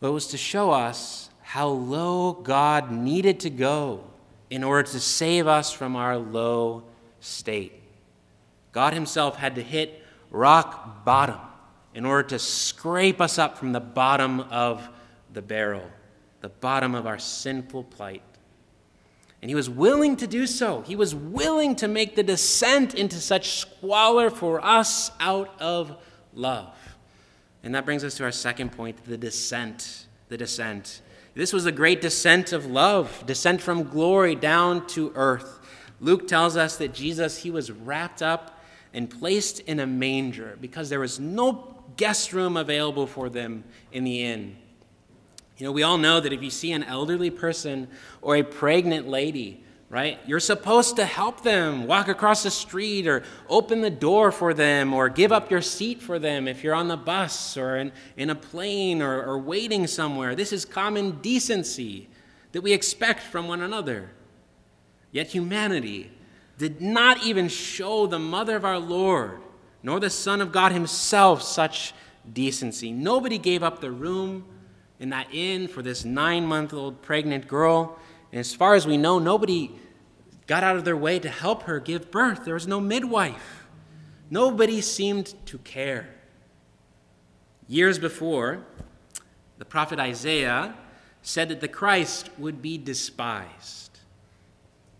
Well, 0.00 0.12
it 0.12 0.14
was 0.14 0.28
to 0.28 0.38
show 0.38 0.70
us 0.70 1.28
how 1.42 1.68
low 1.68 2.32
God 2.32 2.90
needed 2.90 3.40
to 3.40 3.50
go 3.50 4.04
in 4.50 4.64
order 4.64 4.88
to 4.90 5.00
save 5.00 5.46
us 5.46 5.72
from 5.72 5.96
our 5.96 6.16
low 6.16 6.84
state. 7.20 7.72
God 8.72 8.94
Himself 8.94 9.36
had 9.36 9.56
to 9.56 9.62
hit 9.62 10.02
rock 10.30 11.04
bottom 11.04 11.40
in 11.94 12.04
order 12.04 12.28
to 12.28 12.38
scrape 12.38 13.20
us 13.20 13.38
up 13.38 13.58
from 13.58 13.72
the 13.72 13.80
bottom 13.80 14.40
of 14.40 14.88
the 15.32 15.42
barrel, 15.42 15.90
the 16.40 16.48
bottom 16.48 16.94
of 16.94 17.06
our 17.06 17.18
sinful 17.18 17.84
plight. 17.84 18.22
And 19.40 19.50
he 19.50 19.54
was 19.54 19.70
willing 19.70 20.16
to 20.16 20.26
do 20.26 20.46
so. 20.46 20.82
He 20.82 20.96
was 20.96 21.14
willing 21.14 21.76
to 21.76 21.88
make 21.88 22.16
the 22.16 22.22
descent 22.22 22.94
into 22.94 23.16
such 23.16 23.58
squalor 23.58 24.30
for 24.30 24.64
us 24.64 25.12
out 25.20 25.60
of 25.60 25.96
love. 26.34 26.74
And 27.62 27.74
that 27.74 27.84
brings 27.84 28.02
us 28.02 28.16
to 28.16 28.24
our 28.24 28.32
second 28.32 28.72
point 28.72 29.04
the 29.04 29.16
descent. 29.18 30.06
The 30.28 30.36
descent. 30.36 31.02
This 31.34 31.52
was 31.52 31.66
a 31.66 31.72
great 31.72 32.00
descent 32.00 32.52
of 32.52 32.66
love, 32.66 33.22
descent 33.26 33.60
from 33.60 33.84
glory 33.84 34.34
down 34.34 34.86
to 34.88 35.12
earth. 35.14 35.60
Luke 36.00 36.26
tells 36.26 36.56
us 36.56 36.76
that 36.78 36.92
Jesus, 36.92 37.38
he 37.38 37.50
was 37.50 37.70
wrapped 37.70 38.22
up 38.22 38.60
and 38.92 39.08
placed 39.08 39.60
in 39.60 39.78
a 39.78 39.86
manger 39.86 40.58
because 40.60 40.88
there 40.88 41.00
was 41.00 41.20
no 41.20 41.76
guest 41.96 42.32
room 42.32 42.56
available 42.56 43.06
for 43.06 43.28
them 43.28 43.64
in 43.92 44.04
the 44.04 44.24
inn. 44.24 44.56
You 45.58 45.66
know, 45.66 45.72
we 45.72 45.82
all 45.82 45.98
know 45.98 46.20
that 46.20 46.32
if 46.32 46.42
you 46.42 46.50
see 46.50 46.72
an 46.72 46.84
elderly 46.84 47.30
person 47.30 47.88
or 48.22 48.36
a 48.36 48.44
pregnant 48.44 49.08
lady, 49.08 49.64
right, 49.90 50.20
you're 50.24 50.38
supposed 50.38 50.94
to 50.96 51.04
help 51.04 51.42
them 51.42 51.88
walk 51.88 52.06
across 52.06 52.44
the 52.44 52.50
street 52.50 53.08
or 53.08 53.24
open 53.48 53.80
the 53.80 53.90
door 53.90 54.30
for 54.30 54.54
them 54.54 54.94
or 54.94 55.08
give 55.08 55.32
up 55.32 55.50
your 55.50 55.60
seat 55.60 56.00
for 56.00 56.20
them 56.20 56.46
if 56.46 56.62
you're 56.62 56.76
on 56.76 56.86
the 56.86 56.96
bus 56.96 57.56
or 57.56 57.76
in, 57.76 57.90
in 58.16 58.30
a 58.30 58.36
plane 58.36 59.02
or, 59.02 59.20
or 59.20 59.36
waiting 59.36 59.88
somewhere. 59.88 60.36
This 60.36 60.52
is 60.52 60.64
common 60.64 61.18
decency 61.22 62.08
that 62.52 62.62
we 62.62 62.72
expect 62.72 63.22
from 63.22 63.48
one 63.48 63.60
another. 63.60 64.10
Yet 65.10 65.26
humanity 65.26 66.12
did 66.56 66.80
not 66.80 67.24
even 67.24 67.48
show 67.48 68.06
the 68.06 68.18
mother 68.20 68.54
of 68.54 68.64
our 68.64 68.78
Lord, 68.78 69.40
nor 69.82 69.98
the 69.98 70.10
Son 70.10 70.40
of 70.40 70.52
God 70.52 70.70
himself, 70.70 71.42
such 71.42 71.94
decency. 72.32 72.92
Nobody 72.92 73.38
gave 73.38 73.64
up 73.64 73.80
the 73.80 73.90
room 73.90 74.44
in 75.00 75.10
that 75.10 75.28
inn 75.32 75.68
for 75.68 75.82
this 75.82 76.04
nine 76.04 76.44
month 76.44 76.72
old 76.72 77.02
pregnant 77.02 77.46
girl. 77.46 77.98
And 78.32 78.40
as 78.40 78.54
far 78.54 78.74
as 78.74 78.86
we 78.86 78.96
know, 78.96 79.18
nobody 79.18 79.70
got 80.46 80.64
out 80.64 80.76
of 80.76 80.84
their 80.84 80.96
way 80.96 81.18
to 81.18 81.28
help 81.28 81.64
her 81.64 81.78
give 81.78 82.10
birth. 82.10 82.44
There 82.44 82.54
was 82.54 82.66
no 82.66 82.80
midwife. 82.80 83.66
Nobody 84.30 84.80
seemed 84.80 85.34
to 85.46 85.58
care. 85.58 86.08
Years 87.66 87.98
before, 87.98 88.64
the 89.58 89.64
prophet 89.64 89.98
Isaiah 89.98 90.74
said 91.22 91.48
that 91.48 91.60
the 91.60 91.68
Christ 91.68 92.30
would 92.38 92.62
be 92.62 92.78
despised 92.78 93.98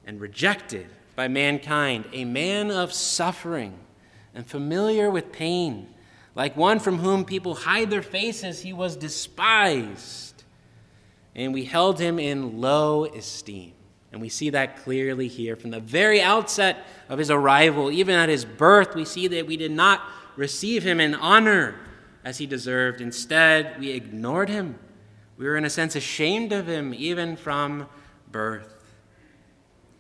and 0.05 0.21
rejected 0.21 0.87
by 1.17 1.29
mankind, 1.29 2.05
a 2.13 2.25
man 2.25 2.71
of 2.71 2.93
suffering 2.93 3.79
and 4.35 4.47
familiar 4.47 5.11
with 5.11 5.33
pain 5.33 5.89
like 6.39 6.57
one 6.57 6.79
from 6.79 6.99
whom 6.99 7.25
people 7.25 7.53
hide 7.57 7.91
their 7.91 8.01
faces, 8.01 8.61
he 8.61 8.73
was 8.73 8.95
despised. 8.95 10.45
And 11.35 11.53
we 11.53 11.65
held 11.65 11.99
him 11.99 12.21
in 12.21 12.61
low 12.61 13.07
esteem. 13.07 13.73
And 14.13 14.21
we 14.23 14.29
see 14.29 14.51
that 14.51 14.85
clearly 14.85 15.27
here. 15.27 15.57
From 15.57 15.71
the 15.71 15.81
very 15.81 16.23
outset 16.23 16.87
of 17.09 17.19
his 17.19 17.29
arrival, 17.29 17.91
even 17.91 18.15
at 18.15 18.29
his 18.29 18.45
birth, 18.45 18.95
we 18.95 19.05
see 19.05 19.27
that 19.27 19.49
we 19.49 19.57
did 19.57 19.73
not 19.73 20.01
receive 20.37 20.85
him 20.85 21.01
in 21.01 21.17
honor 21.17 21.75
as 22.25 22.39
he 22.39 22.47
deserved. 22.47 23.01
Instead, 23.01 23.81
we 23.81 23.91
ignored 23.91 24.49
him. 24.49 24.79
We 25.39 25.45
were, 25.45 25.57
in 25.57 25.65
a 25.65 25.71
sense, 25.71 25.97
ashamed 25.97 26.53
of 26.53 26.69
him, 26.69 26.95
even 26.95 27.35
from 27.37 27.89
birth. 28.31 28.95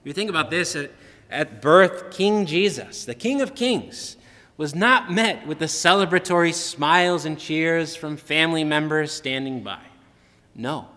If 0.02 0.07
you 0.07 0.12
think 0.12 0.30
about 0.30 0.50
this, 0.50 0.76
at, 0.76 0.92
at 1.30 1.61
birth, 1.61 2.12
King 2.12 2.47
Jesus, 2.47 3.04
the 3.04 3.14
King 3.16 3.40
of 3.40 3.57
Kings, 3.57 4.16
was 4.59 4.75
not 4.75 5.11
met 5.11 5.47
with 5.47 5.61
the 5.61 5.67
celebratory 5.67 6.53
smiles 6.53 7.25
and 7.25 7.38
cheers 7.38 7.95
from 7.95 8.17
family 8.17 8.65
members 8.65 9.12
standing 9.12 9.62
by. 9.62 9.81
No. 10.55 10.88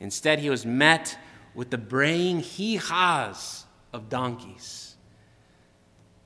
Instead, 0.00 0.38
he 0.38 0.50
was 0.50 0.64
met 0.66 1.18
with 1.54 1.70
the 1.70 1.78
braying 1.78 2.40
hee 2.40 2.76
haws 2.76 3.66
of 3.92 4.08
donkeys. 4.08 4.96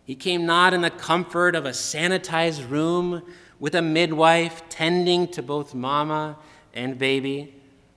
He 0.04 0.14
came 0.14 0.46
not 0.46 0.72
in 0.72 0.80
the 0.80 0.90
comfort 0.90 1.54
of 1.56 1.66
a 1.66 1.70
sanitized 1.70 2.70
room 2.70 3.22
with 3.58 3.74
a 3.74 3.82
midwife 3.82 4.68
tending 4.68 5.26
to 5.28 5.42
both 5.42 5.74
mama 5.74 6.36
and 6.72 6.98
baby, 6.98 7.54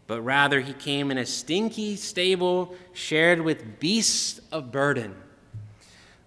but 0.08 0.22
rather 0.22 0.62
he 0.62 0.74
came 0.74 1.12
in 1.12 1.20
a 1.20 1.26
stinky 1.26 1.96
stable 1.96 2.76
shared 2.92 3.42
with 3.42 3.80
beasts 3.80 4.42
of 4.52 4.72
burden. 4.72 5.16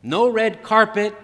No 0.03 0.29
red 0.29 0.63
carpet, 0.63 1.15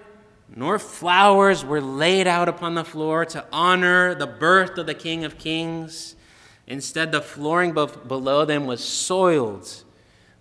nor 0.55 0.79
flowers 0.79 1.65
were 1.65 1.81
laid 1.81 2.27
out 2.27 2.49
upon 2.49 2.75
the 2.75 2.85
floor 2.85 3.25
to 3.25 3.45
honor 3.53 4.15
the 4.15 4.27
birth 4.27 4.77
of 4.79 4.87
the 4.87 4.95
King 4.95 5.25
of 5.25 5.39
Kings. 5.39 6.17
Instead, 6.67 7.13
the 7.13 7.21
flooring 7.21 7.73
below 7.73 8.45
them 8.45 8.67
was 8.67 8.83
soiled 8.83 9.85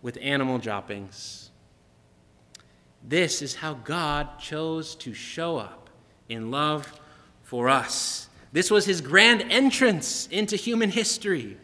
with 0.02 0.18
animal 0.22 0.58
droppings. 0.58 1.50
This 3.04 3.42
is 3.42 3.56
how 3.56 3.74
God 3.74 4.40
chose 4.40 4.96
to 4.96 5.14
show 5.14 5.58
up 5.58 5.90
in 6.30 6.52
love 6.52 7.00
for 7.44 7.70
us. 7.70 8.30
This 8.52 8.70
was 8.70 8.86
his 8.86 9.02
grand 9.02 9.42
entrance 9.50 10.28
into 10.28 10.56
human 10.56 10.92
history. 10.92 11.58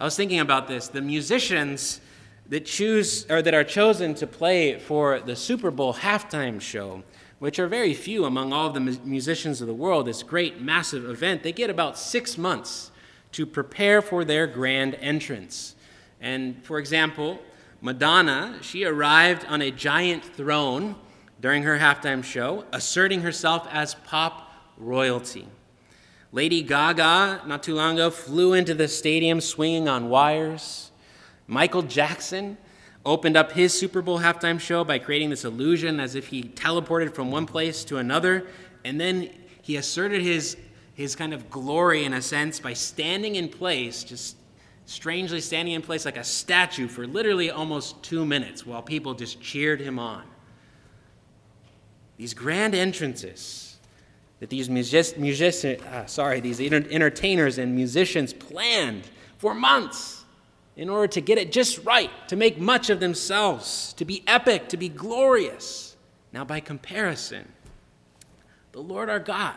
I 0.00 0.04
was 0.04 0.16
thinking 0.16 0.40
about 0.40 0.66
this. 0.66 0.88
The 0.88 1.02
musicians 1.02 2.00
that 2.48 2.64
choose 2.64 3.26
or 3.30 3.42
that 3.42 3.54
are 3.54 3.64
chosen 3.64 4.14
to 4.14 4.26
play 4.26 4.78
for 4.78 5.20
the 5.20 5.36
Super 5.36 5.70
Bowl 5.70 5.94
halftime 5.94 6.60
show 6.60 7.02
which 7.38 7.58
are 7.58 7.68
very 7.68 7.94
few 7.94 8.24
among 8.24 8.52
all 8.52 8.66
of 8.66 8.74
the 8.74 8.80
musicians 8.80 9.60
of 9.60 9.66
the 9.66 9.74
world, 9.74 10.06
this 10.06 10.22
great, 10.22 10.60
massive 10.60 11.08
event, 11.08 11.42
they 11.42 11.52
get 11.52 11.70
about 11.70 11.98
six 11.98 12.36
months 12.36 12.90
to 13.32 13.46
prepare 13.46 14.02
for 14.02 14.24
their 14.24 14.46
grand 14.46 14.94
entrance. 14.96 15.74
And 16.20 16.62
for 16.64 16.78
example, 16.78 17.38
Madonna, 17.80 18.58
she 18.60 18.84
arrived 18.84 19.44
on 19.46 19.62
a 19.62 19.70
giant 19.70 20.24
throne 20.24 20.96
during 21.40 21.62
her 21.62 21.78
halftime 21.78 22.24
show, 22.24 22.64
asserting 22.72 23.20
herself 23.20 23.68
as 23.70 23.94
pop 23.94 24.52
royalty. 24.76 25.46
Lady 26.32 26.62
Gaga, 26.62 27.42
not 27.46 27.62
too 27.62 27.74
long 27.74 27.94
ago, 27.94 28.10
flew 28.10 28.52
into 28.52 28.74
the 28.74 28.88
stadium 28.88 29.40
swinging 29.40 29.88
on 29.88 30.08
wires. 30.08 30.87
Michael 31.48 31.82
Jackson, 31.82 32.56
opened 33.08 33.36
up 33.36 33.52
his 33.52 33.76
Super 33.76 34.02
Bowl 34.02 34.20
halftime 34.20 34.60
show 34.60 34.84
by 34.84 34.98
creating 34.98 35.30
this 35.30 35.44
illusion 35.44 35.98
as 35.98 36.14
if 36.14 36.26
he 36.26 36.42
teleported 36.42 37.14
from 37.14 37.30
one 37.30 37.46
place 37.46 37.84
to 37.84 37.96
another. 37.96 38.46
And 38.84 39.00
then 39.00 39.30
he 39.62 39.76
asserted 39.76 40.20
his, 40.20 40.56
his 40.94 41.16
kind 41.16 41.32
of 41.32 41.48
glory, 41.50 42.04
in 42.04 42.12
a 42.12 42.22
sense, 42.22 42.60
by 42.60 42.74
standing 42.74 43.36
in 43.36 43.48
place, 43.48 44.04
just 44.04 44.36
strangely 44.84 45.40
standing 45.40 45.74
in 45.74 45.82
place 45.82 46.04
like 46.04 46.18
a 46.18 46.24
statue 46.24 46.86
for 46.86 47.06
literally 47.06 47.50
almost 47.50 48.02
two 48.02 48.26
minutes 48.26 48.66
while 48.66 48.82
people 48.82 49.14
just 49.14 49.40
cheered 49.40 49.80
him 49.80 49.98
on. 49.98 50.24
These 52.18 52.34
grand 52.34 52.74
entrances 52.74 53.78
that 54.40 54.50
these 54.50 54.68
music, 54.68 55.18
music, 55.18 55.82
uh, 55.86 56.06
sorry, 56.06 56.40
these 56.40 56.60
entertainers 56.60 57.58
and 57.58 57.74
musicians 57.74 58.32
planned 58.32 59.04
for 59.38 59.54
months 59.54 60.18
in 60.78 60.88
order 60.88 61.08
to 61.08 61.20
get 61.20 61.38
it 61.38 61.50
just 61.50 61.84
right, 61.84 62.10
to 62.28 62.36
make 62.36 62.58
much 62.58 62.88
of 62.88 63.00
themselves, 63.00 63.92
to 63.94 64.04
be 64.04 64.22
epic, 64.28 64.68
to 64.68 64.76
be 64.76 64.88
glorious. 64.88 65.96
Now, 66.32 66.44
by 66.44 66.60
comparison, 66.60 67.52
the 68.70 68.80
Lord 68.80 69.10
our 69.10 69.18
God, 69.18 69.56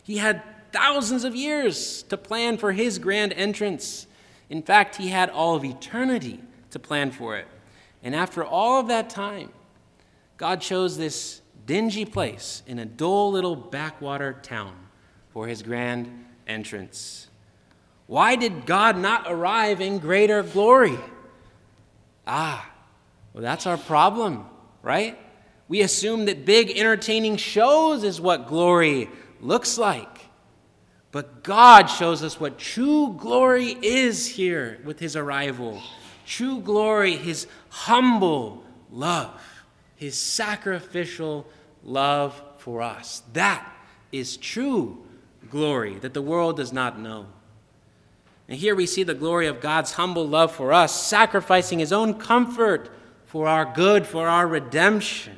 He 0.00 0.18
had 0.18 0.42
thousands 0.70 1.24
of 1.24 1.34
years 1.34 2.04
to 2.04 2.16
plan 2.16 2.56
for 2.56 2.70
His 2.70 3.00
grand 3.00 3.32
entrance. 3.32 4.06
In 4.48 4.62
fact, 4.62 4.94
He 4.94 5.08
had 5.08 5.28
all 5.28 5.56
of 5.56 5.64
eternity 5.64 6.40
to 6.70 6.78
plan 6.78 7.10
for 7.10 7.36
it. 7.36 7.48
And 8.04 8.14
after 8.14 8.44
all 8.44 8.78
of 8.78 8.86
that 8.88 9.10
time, 9.10 9.50
God 10.36 10.60
chose 10.60 10.96
this 10.96 11.42
dingy 11.66 12.04
place 12.04 12.62
in 12.64 12.78
a 12.78 12.86
dull 12.86 13.32
little 13.32 13.56
backwater 13.56 14.34
town 14.34 14.76
for 15.30 15.48
His 15.48 15.64
grand 15.64 16.26
entrance. 16.46 17.26
Why 18.08 18.36
did 18.36 18.64
God 18.64 18.96
not 18.96 19.26
arrive 19.28 19.82
in 19.82 19.98
greater 19.98 20.42
glory? 20.42 20.98
Ah, 22.26 22.68
well, 23.34 23.42
that's 23.42 23.66
our 23.66 23.76
problem, 23.76 24.46
right? 24.82 25.18
We 25.68 25.82
assume 25.82 26.24
that 26.24 26.46
big 26.46 26.70
entertaining 26.70 27.36
shows 27.36 28.02
is 28.04 28.18
what 28.18 28.48
glory 28.48 29.10
looks 29.42 29.76
like. 29.76 30.08
But 31.12 31.42
God 31.42 31.86
shows 31.88 32.22
us 32.22 32.40
what 32.40 32.58
true 32.58 33.14
glory 33.18 33.76
is 33.82 34.26
here 34.26 34.80
with 34.84 34.98
his 34.98 35.14
arrival. 35.14 35.82
True 36.24 36.60
glory, 36.60 37.14
his 37.14 37.46
humble 37.68 38.64
love, 38.90 39.38
his 39.96 40.16
sacrificial 40.16 41.46
love 41.84 42.40
for 42.56 42.80
us. 42.80 43.22
That 43.34 43.70
is 44.12 44.38
true 44.38 45.04
glory 45.50 45.96
that 45.96 46.14
the 46.14 46.22
world 46.22 46.56
does 46.56 46.72
not 46.72 46.98
know. 46.98 47.26
And 48.48 48.56
here 48.58 48.74
we 48.74 48.86
see 48.86 49.02
the 49.02 49.14
glory 49.14 49.46
of 49.46 49.60
God's 49.60 49.92
humble 49.92 50.26
love 50.26 50.52
for 50.52 50.72
us, 50.72 51.06
sacrificing 51.06 51.78
his 51.78 51.92
own 51.92 52.14
comfort 52.14 52.90
for 53.26 53.46
our 53.46 53.66
good, 53.66 54.06
for 54.06 54.26
our 54.26 54.48
redemption. 54.48 55.36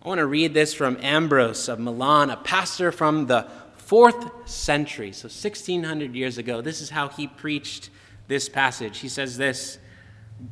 I 0.00 0.08
want 0.08 0.18
to 0.18 0.26
read 0.26 0.54
this 0.54 0.72
from 0.72 0.96
Ambrose 1.02 1.68
of 1.68 1.80
Milan, 1.80 2.30
a 2.30 2.36
pastor 2.36 2.92
from 2.92 3.26
the 3.26 3.48
fourth 3.74 4.48
century, 4.48 5.10
so 5.10 5.26
1600 5.26 6.14
years 6.14 6.38
ago. 6.38 6.60
This 6.60 6.80
is 6.80 6.90
how 6.90 7.08
he 7.08 7.26
preached 7.26 7.90
this 8.28 8.48
passage. 8.48 8.98
He 8.98 9.08
says 9.08 9.36
this 9.36 9.78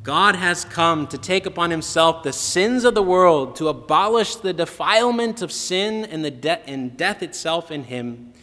God 0.03 0.35
has 0.35 0.65
come 0.65 1.07
to 1.07 1.17
take 1.17 1.45
upon 1.45 1.71
himself 1.71 2.23
the 2.23 2.33
sins 2.33 2.83
of 2.83 2.93
the 2.93 3.01
world, 3.01 3.55
to 3.55 3.69
abolish 3.69 4.35
the 4.35 4.51
defilement 4.51 5.41
of 5.41 5.53
sin 5.53 6.03
and, 6.03 6.25
the 6.25 6.31
de- 6.31 6.67
and 6.67 6.97
death 6.97 7.23
itself 7.23 7.71
in 7.71 7.85
him. 7.85 8.33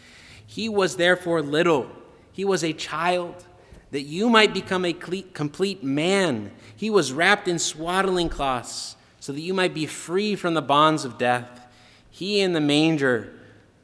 He 0.47 0.71
was 0.71 0.97
therefore 0.97 1.43
little 1.43 1.91
he 2.35 2.45
was 2.45 2.63
a 2.63 2.75
child, 2.75 3.47
that 3.93 4.03
you 4.03 4.29
might 4.29 4.53
become 4.53 4.85
a 4.85 4.93
complete 4.93 5.83
man. 5.83 6.51
He 6.77 6.91
was 6.91 7.13
wrapped 7.13 7.49
in 7.49 7.59
swaddling 7.59 8.29
cloths, 8.29 8.97
so 9.21 9.33
that 9.33 9.41
you 9.41 9.55
might 9.55 9.73
be 9.73 9.87
free 9.87 10.35
from 10.37 10.53
the 10.53 10.61
bonds 10.61 11.07
of 11.07 11.17
death. 11.17 11.67
He 12.11 12.41
in 12.41 12.53
the 12.53 12.61
manger 12.61 13.33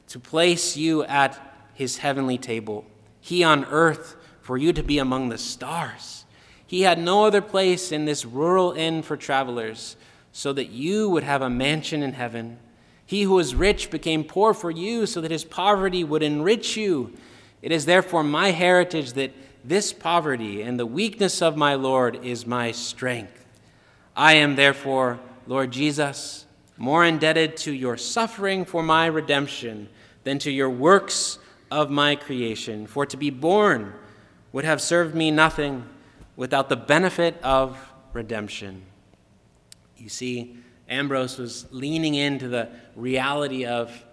to 0.08 0.18
place 0.18 0.76
you 0.76 1.04
at 1.04 1.40
his 1.74 1.98
heavenly 1.98 2.36
table. 2.36 2.84
he 3.20 3.44
on 3.44 3.64
earth 3.66 4.16
for 4.40 4.56
you 4.56 4.72
to 4.72 4.82
be 4.82 4.98
among 4.98 5.28
the 5.28 5.38
stars. 5.38 6.24
He 6.66 6.82
had 6.82 6.98
no 6.98 7.24
other 7.24 7.40
place 7.40 7.92
in 7.92 8.04
this 8.04 8.24
rural 8.24 8.72
inn 8.72 9.02
for 9.02 9.16
travelers, 9.16 9.96
so 10.32 10.52
that 10.52 10.70
you 10.70 11.08
would 11.10 11.24
have 11.24 11.42
a 11.42 11.50
mansion 11.50 12.02
in 12.02 12.14
heaven. 12.14 12.58
He 13.04 13.22
who 13.22 13.34
was 13.34 13.54
rich 13.54 13.90
became 13.90 14.24
poor 14.24 14.54
for 14.54 14.70
you, 14.70 15.06
so 15.06 15.20
that 15.20 15.30
his 15.30 15.44
poverty 15.44 16.04
would 16.04 16.22
enrich 16.22 16.76
you. 16.76 17.12
It 17.62 17.72
is 17.72 17.84
therefore 17.84 18.22
my 18.22 18.50
heritage 18.50 19.12
that 19.14 19.32
this 19.64 19.92
poverty 19.92 20.62
and 20.62 20.78
the 20.78 20.86
weakness 20.86 21.42
of 21.42 21.56
my 21.56 21.74
Lord 21.74 22.24
is 22.24 22.46
my 22.46 22.72
strength. 22.72 23.44
I 24.16 24.34
am 24.34 24.56
therefore, 24.56 25.20
Lord 25.46 25.70
Jesus, 25.70 26.46
more 26.76 27.04
indebted 27.04 27.56
to 27.58 27.72
your 27.72 27.96
suffering 27.96 28.64
for 28.64 28.82
my 28.82 29.06
redemption 29.06 29.88
than 30.24 30.38
to 30.40 30.50
your 30.50 30.70
works 30.70 31.38
of 31.70 31.90
my 31.90 32.16
creation. 32.16 32.86
For 32.86 33.04
to 33.06 33.16
be 33.16 33.30
born 33.30 33.92
would 34.52 34.64
have 34.64 34.80
served 34.80 35.14
me 35.14 35.30
nothing 35.30 35.86
without 36.36 36.68
the 36.68 36.76
benefit 36.76 37.40
of 37.42 37.78
redemption. 38.12 38.82
You 39.98 40.08
see, 40.08 40.56
Ambrose 40.88 41.38
was 41.38 41.66
leaning 41.70 42.14
into 42.14 42.48
the 42.48 42.70
reality 42.96 43.66
of 43.66 44.04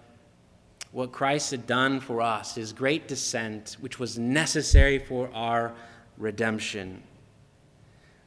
what 0.92 1.12
Christ 1.12 1.50
had 1.50 1.66
done 1.66 2.00
for 2.00 2.22
us, 2.22 2.54
his 2.54 2.72
great 2.72 3.08
descent, 3.08 3.76
which 3.80 3.98
was 3.98 4.18
necessary 4.18 4.98
for 4.98 5.30
our 5.34 5.74
redemption. 6.16 7.02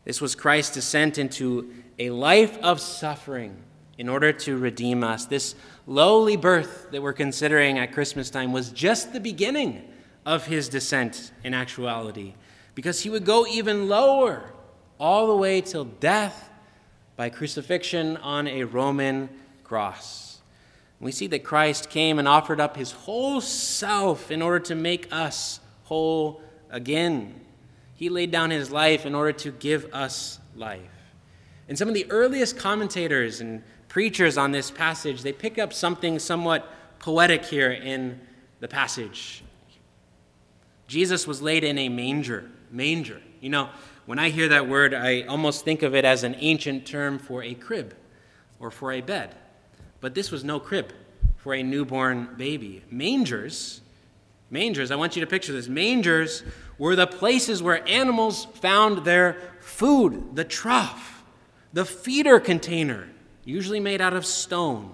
This 0.04 0.21
was 0.21 0.36
Christ's 0.36 0.76
descent 0.76 1.17
into 1.17 1.71
a 2.00 2.10
life 2.10 2.58
of 2.60 2.80
suffering 2.80 3.58
in 3.97 4.10
order 4.10 4.32
to 4.32 4.58
redeem 4.58 5.04
us. 5.04 5.26
This 5.26 5.56
lowly 5.86 6.38
birth 6.38 6.88
that 6.91 7.02
we're 7.02 7.13
considering 7.13 7.78
at 7.78 7.91
Christmas 7.93 8.30
time 8.30 8.52
was 8.52 8.69
just 8.69 9.13
the 9.13 9.19
beginning 9.19 9.88
of 10.26 10.45
his 10.45 10.69
descent 10.69 11.32
in 11.43 11.54
actuality, 11.54 12.34
because 12.76 13.02
he 13.02 13.10
would 13.10 13.26
go 13.26 13.45
even 13.47 13.89
lower, 13.89 14.54
all 15.00 15.28
the 15.28 15.36
way 15.36 15.62
till 15.62 15.86
death 15.86 16.50
by 17.15 17.30
crucifixion 17.30 18.17
on 18.17 18.47
a 18.47 18.63
Roman 18.63 19.30
cross. 19.63 20.41
We 21.02 21.12
see 21.12 21.26
that 21.28 21.44
Christ 21.44 21.90
came 21.90 22.20
and 22.20 22.28
offered 22.28 22.60
up 22.60 22.78
his 22.78 22.92
whole 22.92 23.42
self 23.42 24.30
in 24.30 24.42
order 24.42 24.60
to 24.60 24.76
make 24.76 25.12
us 25.12 25.60
whole 25.86 26.42
again. 26.70 27.42
He 27.96 28.08
laid 28.10 28.32
down 28.32 28.52
his 28.52 28.70
life 28.70 29.06
in 29.06 29.16
order 29.16 29.32
to 29.34 29.52
give 29.52 29.92
us 29.94 30.40
life. 30.56 30.80
And 31.68 31.78
some 31.78 31.88
of 31.88 31.96
the 31.96 32.10
earliest 32.12 32.56
commentators 32.58 33.42
and 33.42 33.64
preachers 33.88 34.38
on 34.38 34.52
this 34.52 34.70
passage, 34.70 35.24
they 35.24 35.34
pick 35.34 35.58
up 35.58 35.74
something 35.74 36.20
somewhat 36.20 36.70
poetic 37.00 37.46
here 37.46 37.72
in 37.72 38.22
the 38.60 38.68
passage. 38.68 39.44
Jesus 40.88 41.26
was 41.26 41.42
laid 41.42 41.64
in 41.64 41.80
a 41.80 41.90
manger. 41.90 42.50
Manger. 42.70 43.22
You 43.40 43.50
know, 43.50 43.70
when 44.06 44.20
I 44.20 44.30
hear 44.30 44.50
that 44.50 44.68
word, 44.68 44.94
I 44.94 45.24
almost 45.24 45.66
think 45.66 45.82
of 45.82 45.96
it 45.96 46.06
as 46.06 46.24
an 46.24 46.36
ancient 46.40 46.86
term 46.86 47.18
for 47.18 47.42
a 47.42 47.56
crib 47.56 47.96
or 48.60 48.70
for 48.70 48.92
a 48.92 49.02
bed. 49.02 49.36
But 50.02 50.16
this 50.16 50.32
was 50.32 50.44
no 50.44 50.60
crib 50.60 50.92
for 51.38 51.54
a 51.54 51.64
newborn 51.64 52.30
baby. 52.38 52.84
Mangers, 52.92 53.82
mangers, 54.50 54.92
I 54.92 54.96
want 54.96 55.16
you 55.16 55.22
to 55.22 55.28
picture 55.28 55.54
this. 55.54 55.68
Mangers 55.68 56.44
were 56.78 56.96
the 56.96 57.08
places 57.08 57.64
where 57.64 57.88
animals 57.88 58.46
found 58.46 59.06
their 59.06 59.38
food, 59.60 60.36
the 60.36 60.44
trough, 60.44 61.24
the 61.72 61.86
feeder 61.86 62.40
container 62.40 63.08
usually 63.46 63.80
made 63.80 64.02
out 64.02 64.14
of 64.14 64.26
stone. 64.26 64.92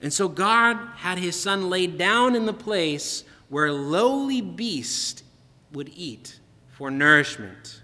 And 0.00 0.12
so 0.12 0.28
God 0.28 0.76
had 0.96 1.18
his 1.18 1.38
son 1.38 1.70
laid 1.70 1.98
down 1.98 2.34
in 2.34 2.46
the 2.46 2.52
place 2.52 3.24
where 3.48 3.72
lowly 3.72 4.40
beast 4.40 5.22
would 5.72 5.90
eat 5.94 6.38
for 6.68 6.90
nourishment. 6.90 7.82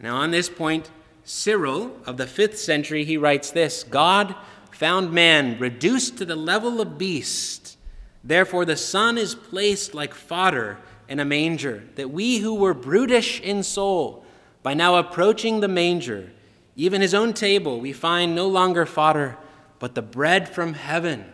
Now, 0.00 0.16
on 0.16 0.30
this 0.30 0.48
point, 0.48 0.90
Cyril 1.24 1.96
of 2.06 2.16
the 2.16 2.26
fifth 2.26 2.58
century, 2.58 3.04
he 3.04 3.16
writes 3.16 3.50
this 3.50 3.84
God 3.84 4.34
found 4.74 5.12
man 5.12 5.58
reduced 5.58 6.18
to 6.18 6.24
the 6.24 6.36
level 6.36 6.80
of 6.80 6.98
beast. 6.98 7.76
Therefore, 8.24 8.64
the 8.64 8.76
Son 8.76 9.18
is 9.18 9.34
placed 9.34 9.94
like 9.94 10.14
fodder 10.14 10.78
in 11.08 11.20
a 11.20 11.24
manger, 11.24 11.84
that 11.96 12.10
we 12.10 12.38
who 12.38 12.54
were 12.54 12.74
brutish 12.74 13.40
in 13.40 13.62
soul, 13.62 14.24
by 14.62 14.74
now 14.74 14.96
approaching 14.96 15.60
the 15.60 15.68
manger, 15.68 16.30
even 16.76 17.00
his 17.00 17.14
own 17.14 17.34
table, 17.34 17.80
we 17.80 17.92
find 17.92 18.34
no 18.34 18.48
longer 18.48 18.86
fodder, 18.86 19.36
but 19.78 19.94
the 19.94 20.02
bread 20.02 20.48
from 20.48 20.74
heaven, 20.74 21.24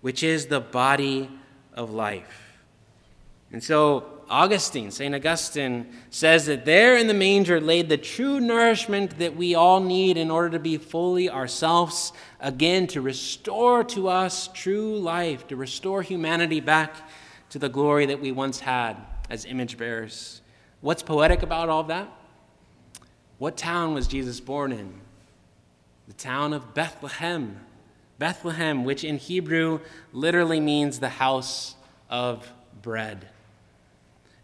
which 0.00 0.22
is 0.22 0.46
the 0.46 0.60
body 0.60 1.30
of 1.74 1.90
life. 1.90 2.58
And 3.52 3.62
so, 3.62 4.09
Augustine, 4.30 4.92
St. 4.92 5.12
Augustine, 5.12 5.92
says 6.08 6.46
that 6.46 6.64
there 6.64 6.96
in 6.96 7.08
the 7.08 7.14
manger 7.14 7.60
laid 7.60 7.88
the 7.88 7.98
true 7.98 8.38
nourishment 8.38 9.18
that 9.18 9.34
we 9.34 9.56
all 9.56 9.80
need 9.80 10.16
in 10.16 10.30
order 10.30 10.50
to 10.50 10.60
be 10.60 10.78
fully 10.78 11.28
ourselves 11.28 12.12
again, 12.38 12.86
to 12.86 13.00
restore 13.00 13.82
to 13.82 14.08
us 14.08 14.48
true 14.54 14.96
life, 14.96 15.48
to 15.48 15.56
restore 15.56 16.02
humanity 16.02 16.60
back 16.60 16.94
to 17.50 17.58
the 17.58 17.68
glory 17.68 18.06
that 18.06 18.20
we 18.20 18.30
once 18.30 18.60
had 18.60 18.96
as 19.28 19.44
image 19.44 19.76
bearers. 19.76 20.40
What's 20.80 21.02
poetic 21.02 21.42
about 21.42 21.68
all 21.68 21.82
that? 21.84 22.08
What 23.38 23.56
town 23.56 23.94
was 23.94 24.06
Jesus 24.06 24.38
born 24.38 24.70
in? 24.70 24.94
The 26.06 26.14
town 26.14 26.52
of 26.52 26.72
Bethlehem. 26.72 27.58
Bethlehem, 28.18 28.84
which 28.84 29.02
in 29.02 29.18
Hebrew 29.18 29.80
literally 30.12 30.60
means 30.60 31.00
the 31.00 31.08
house 31.08 31.74
of 32.08 32.48
bread. 32.80 33.26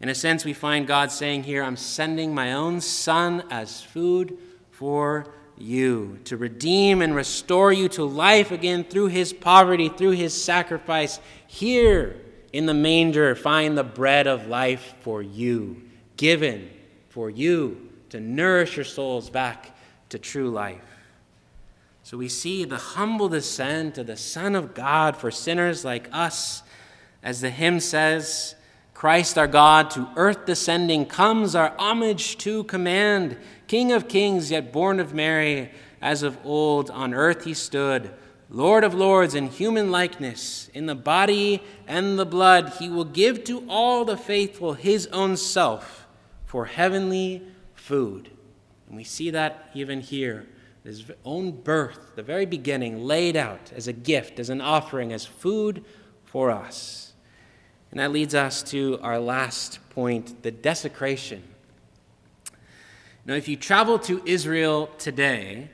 In 0.00 0.08
a 0.08 0.14
sense, 0.14 0.44
we 0.44 0.52
find 0.52 0.86
God 0.86 1.10
saying 1.10 1.44
here, 1.44 1.62
I'm 1.62 1.76
sending 1.76 2.34
my 2.34 2.52
own 2.52 2.80
son 2.80 3.44
as 3.50 3.82
food 3.82 4.36
for 4.70 5.26
you, 5.58 6.18
to 6.24 6.36
redeem 6.36 7.00
and 7.00 7.14
restore 7.14 7.72
you 7.72 7.88
to 7.88 8.04
life 8.04 8.50
again 8.50 8.84
through 8.84 9.06
his 9.06 9.32
poverty, 9.32 9.88
through 9.88 10.10
his 10.10 10.40
sacrifice. 10.40 11.18
Here 11.46 12.16
in 12.52 12.66
the 12.66 12.74
manger, 12.74 13.34
find 13.34 13.76
the 13.76 13.84
bread 13.84 14.26
of 14.26 14.48
life 14.48 14.94
for 15.00 15.22
you, 15.22 15.82
given 16.16 16.70
for 17.08 17.30
you 17.30 17.90
to 18.10 18.20
nourish 18.20 18.76
your 18.76 18.84
souls 18.84 19.30
back 19.30 19.74
to 20.10 20.18
true 20.18 20.50
life. 20.50 20.82
So 22.02 22.16
we 22.16 22.28
see 22.28 22.64
the 22.64 22.76
humble 22.76 23.28
descent 23.28 23.98
of 23.98 24.06
the 24.06 24.16
Son 24.16 24.54
of 24.54 24.74
God 24.74 25.16
for 25.16 25.30
sinners 25.30 25.84
like 25.84 26.08
us. 26.12 26.62
As 27.22 27.40
the 27.40 27.50
hymn 27.50 27.80
says, 27.80 28.54
Christ 29.06 29.38
our 29.38 29.46
God 29.46 29.92
to 29.92 30.08
earth 30.16 30.46
descending 30.46 31.06
comes 31.06 31.54
our 31.54 31.72
homage 31.78 32.38
to 32.38 32.64
command. 32.64 33.38
King 33.68 33.92
of 33.92 34.08
kings, 34.08 34.50
yet 34.50 34.72
born 34.72 34.98
of 34.98 35.14
Mary, 35.14 35.70
as 36.02 36.24
of 36.24 36.36
old 36.44 36.90
on 36.90 37.14
earth 37.14 37.44
he 37.44 37.54
stood. 37.54 38.10
Lord 38.50 38.82
of 38.82 38.94
lords 38.94 39.36
in 39.36 39.46
human 39.46 39.92
likeness, 39.92 40.68
in 40.74 40.86
the 40.86 40.96
body 40.96 41.62
and 41.86 42.18
the 42.18 42.26
blood, 42.26 42.72
he 42.80 42.88
will 42.88 43.04
give 43.04 43.44
to 43.44 43.64
all 43.68 44.04
the 44.04 44.16
faithful 44.16 44.72
his 44.72 45.06
own 45.12 45.36
self 45.36 46.08
for 46.44 46.64
heavenly 46.64 47.46
food. 47.74 48.28
And 48.88 48.96
we 48.96 49.04
see 49.04 49.30
that 49.30 49.70
even 49.72 50.00
here. 50.00 50.48
His 50.82 51.04
own 51.24 51.52
birth, 51.52 52.16
the 52.16 52.24
very 52.24 52.44
beginning, 52.44 53.04
laid 53.04 53.36
out 53.36 53.72
as 53.72 53.86
a 53.86 53.92
gift, 53.92 54.40
as 54.40 54.50
an 54.50 54.60
offering, 54.60 55.12
as 55.12 55.24
food 55.24 55.84
for 56.24 56.50
us. 56.50 57.05
And 57.90 58.00
that 58.00 58.12
leads 58.12 58.34
us 58.34 58.62
to 58.64 58.98
our 59.02 59.18
last 59.18 59.78
point 59.90 60.42
the 60.42 60.50
desecration. 60.50 61.42
Now, 63.24 63.34
if 63.34 63.48
you 63.48 63.56
travel 63.56 63.98
to 64.00 64.22
Israel 64.24 64.88
today, 64.98 65.70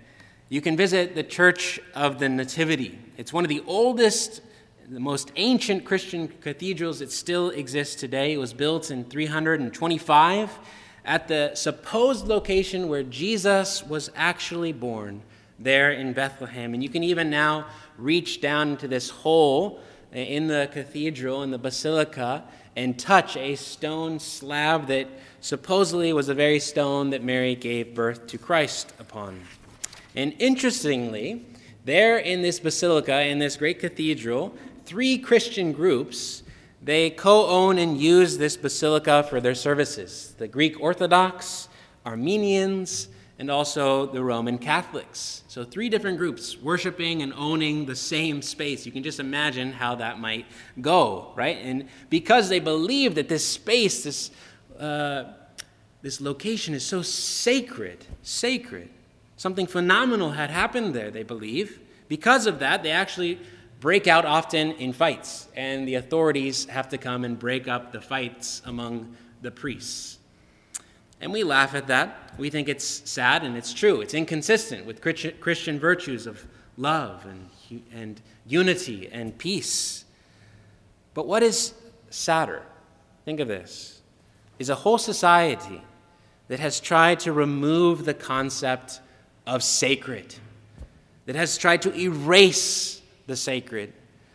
you 0.49 0.61
can 0.61 0.77
visit 0.77 1.15
the 1.15 1.23
Church 1.23 1.81
of 1.95 2.19
the 2.19 2.29
Nativity. 2.29 2.99
It's 3.17 3.33
one 3.33 3.45
of 3.45 3.49
the 3.49 3.63
oldest, 3.67 4.41
the 4.89 5.01
most 5.01 5.33
ancient 5.37 5.85
Christian 5.85 6.29
cathedrals 6.29 7.01
that 7.01 7.13
still 7.13 7.51
exists 7.51 7.95
today. 7.95 8.33
It 8.33 8.39
was 8.39 8.53
built 8.53 8.91
in 8.91 9.05
325 9.05 10.59
at 11.05 11.29
the 11.29 11.53
supposed 11.55 12.27
location 12.27 12.89
where 12.89 13.03
Jesus 13.03 13.83
was 13.83 14.11
actually 14.15 14.73
born, 14.73 15.23
there 15.59 15.93
in 15.93 16.13
Bethlehem. 16.13 16.75
And 16.75 16.83
you 16.83 16.89
can 16.89 17.03
even 17.03 17.31
now 17.31 17.67
reach 17.99 18.41
down 18.41 18.71
into 18.71 18.89
this 18.89 19.11
hole 19.11 19.81
in 20.13 20.47
the 20.47 20.69
cathedral, 20.73 21.43
in 21.43 21.51
the 21.51 21.59
basilica, 21.59 22.45
and 22.77 22.99
touch 22.99 23.37
a 23.37 23.55
stone 23.57 24.19
slab 24.19 24.87
that 24.87 25.09
supposedly 25.41 26.13
was 26.13 26.29
the 26.29 26.35
very 26.35 26.61
stone 26.61 27.11
that 27.11 27.23
Mary 27.23 27.55
gave 27.55 27.95
birth 27.95 28.27
to 28.29 28.39
Christ 28.39 28.93
upon. 28.99 29.41
And 30.15 30.35
interestingly, 30.39 31.45
there 31.85 32.19
in 32.19 32.43
this 32.43 32.61
basilica, 32.61 33.23
in 33.23 33.39
this 33.39 33.57
great 33.57 33.81
cathedral, 33.81 34.55
three 34.85 35.19
Christian 35.19 35.73
groups 35.73 36.43
they 36.85 37.11
co 37.11 37.47
own 37.47 37.79
and 37.79 38.01
use 38.01 38.39
this 38.39 38.57
basilica 38.57 39.23
for 39.23 39.41
their 39.41 39.55
services 39.55 40.35
the 40.39 40.49
Greek 40.49 40.81
Orthodox, 40.81 41.69
Armenians, 42.05 43.09
and 43.39 43.51
also 43.51 44.07
the 44.07 44.23
Roman 44.23 44.59
Catholics. 44.59 45.43
So, 45.49 45.65
three 45.65 45.89
different 45.89 46.19
groups 46.19 46.57
worshiping 46.59 47.23
and 47.23 47.33
owning 47.35 47.87
the 47.87 47.97
same 47.97 48.43
space. 48.43 48.87
You 48.87 48.93
can 48.93 49.03
just 49.03 49.21
imagine 49.21 49.73
how 49.73 49.97
that 49.97 50.19
might 50.19 50.47
go, 50.81 51.33
right? 51.35 51.59
And 51.63 51.89
because 52.11 52.49
they 52.49 52.61
believe 52.61 53.15
that 53.15 53.29
this 53.29 53.47
space, 53.47 54.05
this, 54.05 54.31
uh, 54.79 55.25
this 56.03 56.21
location 56.21 56.75
is 56.75 56.85
so 56.85 57.03
sacred, 57.03 58.05
sacred, 58.23 58.91
something 59.37 59.67
phenomenal 59.67 60.31
had 60.31 60.51
happened 60.51 60.95
there, 60.95 61.11
they 61.11 61.23
believe. 61.23 61.81
Because 62.09 62.47
of 62.47 62.59
that, 62.59 62.83
they 62.83 62.91
actually 62.91 63.41
break 63.81 64.07
out 64.07 64.25
often 64.25 64.71
in 64.73 64.93
fights, 64.93 65.49
and 65.57 65.89
the 65.89 65.97
authorities 65.97 66.67
have 66.67 66.89
to 66.91 66.99
come 66.99 67.25
and 67.25 67.37
break 67.37 67.67
up 67.67 67.91
the 67.91 68.01
fights 68.01 68.63
among 68.65 69.17
the 69.41 69.51
priests. 69.51 70.19
And 71.23 71.33
we 71.33 71.45
laugh 71.45 71.75
at 71.77 71.87
that. 71.87 72.33
We 72.37 72.51
think 72.51 72.69
it's 72.69 73.09
sad, 73.09 73.45
and 73.45 73.57
it's 73.57 73.73
true. 73.73 74.01
It's 74.01 74.13
inconsistent 74.13 74.85
with 74.85 75.01
Christian 75.01 75.79
virtues 75.79 76.27
of 76.27 76.45
love 76.77 77.25
and, 77.25 77.49
and 77.95 78.21
unity 78.45 79.09
and 79.11 79.39
peace. 79.39 80.05
But 81.15 81.29
what 81.29 81.45
is 81.45 81.75
sadder? 82.11 82.63
Think 83.25 83.39
of 83.39 83.47
this 83.47 84.01
is 84.59 84.69
a 84.69 84.75
whole 84.75 84.99
society 84.99 85.81
that 86.49 86.59
has 86.59 86.81
tried 86.81 87.21
to 87.21 87.33
remove 87.33 88.05
the 88.05 88.15
concept 88.15 89.01
of 89.47 89.63
sacred, 89.63 90.35
that 91.27 91.37
has 91.37 91.57
tried 91.57 91.83
to 91.83 91.95
erase 91.95 93.01
the 93.29 93.37
sacred. 93.37 93.93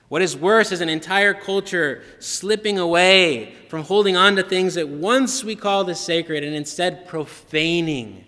What 0.09 0.21
is 0.21 0.37
worse 0.37 0.71
is 0.71 0.79
an 0.79 0.87
entire 0.87 1.33
culture 1.33 2.01
slipping 2.19 2.79
away 2.79 3.53
from 3.67 3.83
holding 3.83 4.15
on 4.15 4.37
to 4.37 4.43
things 4.43 4.75
that 4.75 4.87
once 4.87 5.43
we 5.43 5.55
called 5.55 5.89
as 5.89 5.99
sacred 5.99 6.43
and 6.45 6.55
instead 6.55 7.07
profaning 7.07 8.23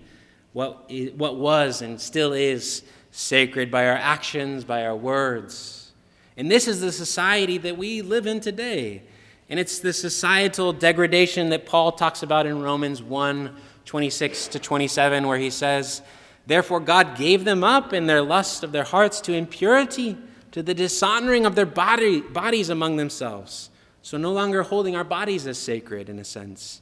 what, 0.52 0.92
what 1.16 1.38
was 1.38 1.82
and 1.82 2.02
still 2.02 2.34
is 2.34 2.84
sacred 3.12 3.72
by 3.72 3.88
our 3.88 3.96
actions, 3.96 4.66
by 4.66 4.86
our 4.86 4.96
words. 4.96 5.94
And 6.36 6.52
this 6.52 6.68
is 6.68 6.82
the 6.82 6.92
society 6.92 7.58
that 7.60 7.78
we 7.78 8.02
live 8.02 8.28
in 8.28 8.42
today. 8.42 9.04
And 9.50 9.60
it's 9.60 9.80
the 9.80 9.94
societal 9.94 10.74
degradation 10.74 11.50
that 11.50 11.66
Paul 11.66 11.94
talks 11.94 12.24
about 12.24 12.46
in 12.46 12.62
Romans 12.62 13.02
1 13.02 13.56
26 13.86 14.50
to 14.50 14.60
27, 14.60 15.26
where 15.26 15.40
he 15.40 15.50
says, 15.50 16.04
Therefore, 16.46 16.80
God 16.80 17.18
gave 17.18 17.44
them 17.44 17.64
up 17.64 17.92
in 17.92 18.06
their 18.06 18.22
lust 18.22 18.64
of 18.64 18.72
their 18.72 18.84
hearts 18.84 19.20
to 19.22 19.34
impurity 19.34 20.16
to 20.52 20.64
the 20.64 20.74
dishonoring 20.74 21.46
of 21.46 21.56
their 21.56 21.66
body, 21.66 22.22
bodies 22.22 22.70
among 22.70 22.98
themselves. 22.98 23.70
So, 24.02 24.18
no 24.18 24.32
longer 24.32 24.64
holding 24.64 24.96
our 24.96 25.04
bodies 25.04 25.46
as 25.46 25.58
sacred 25.58 26.10
in 26.10 26.20
a 26.20 26.24
sense. 26.24 26.82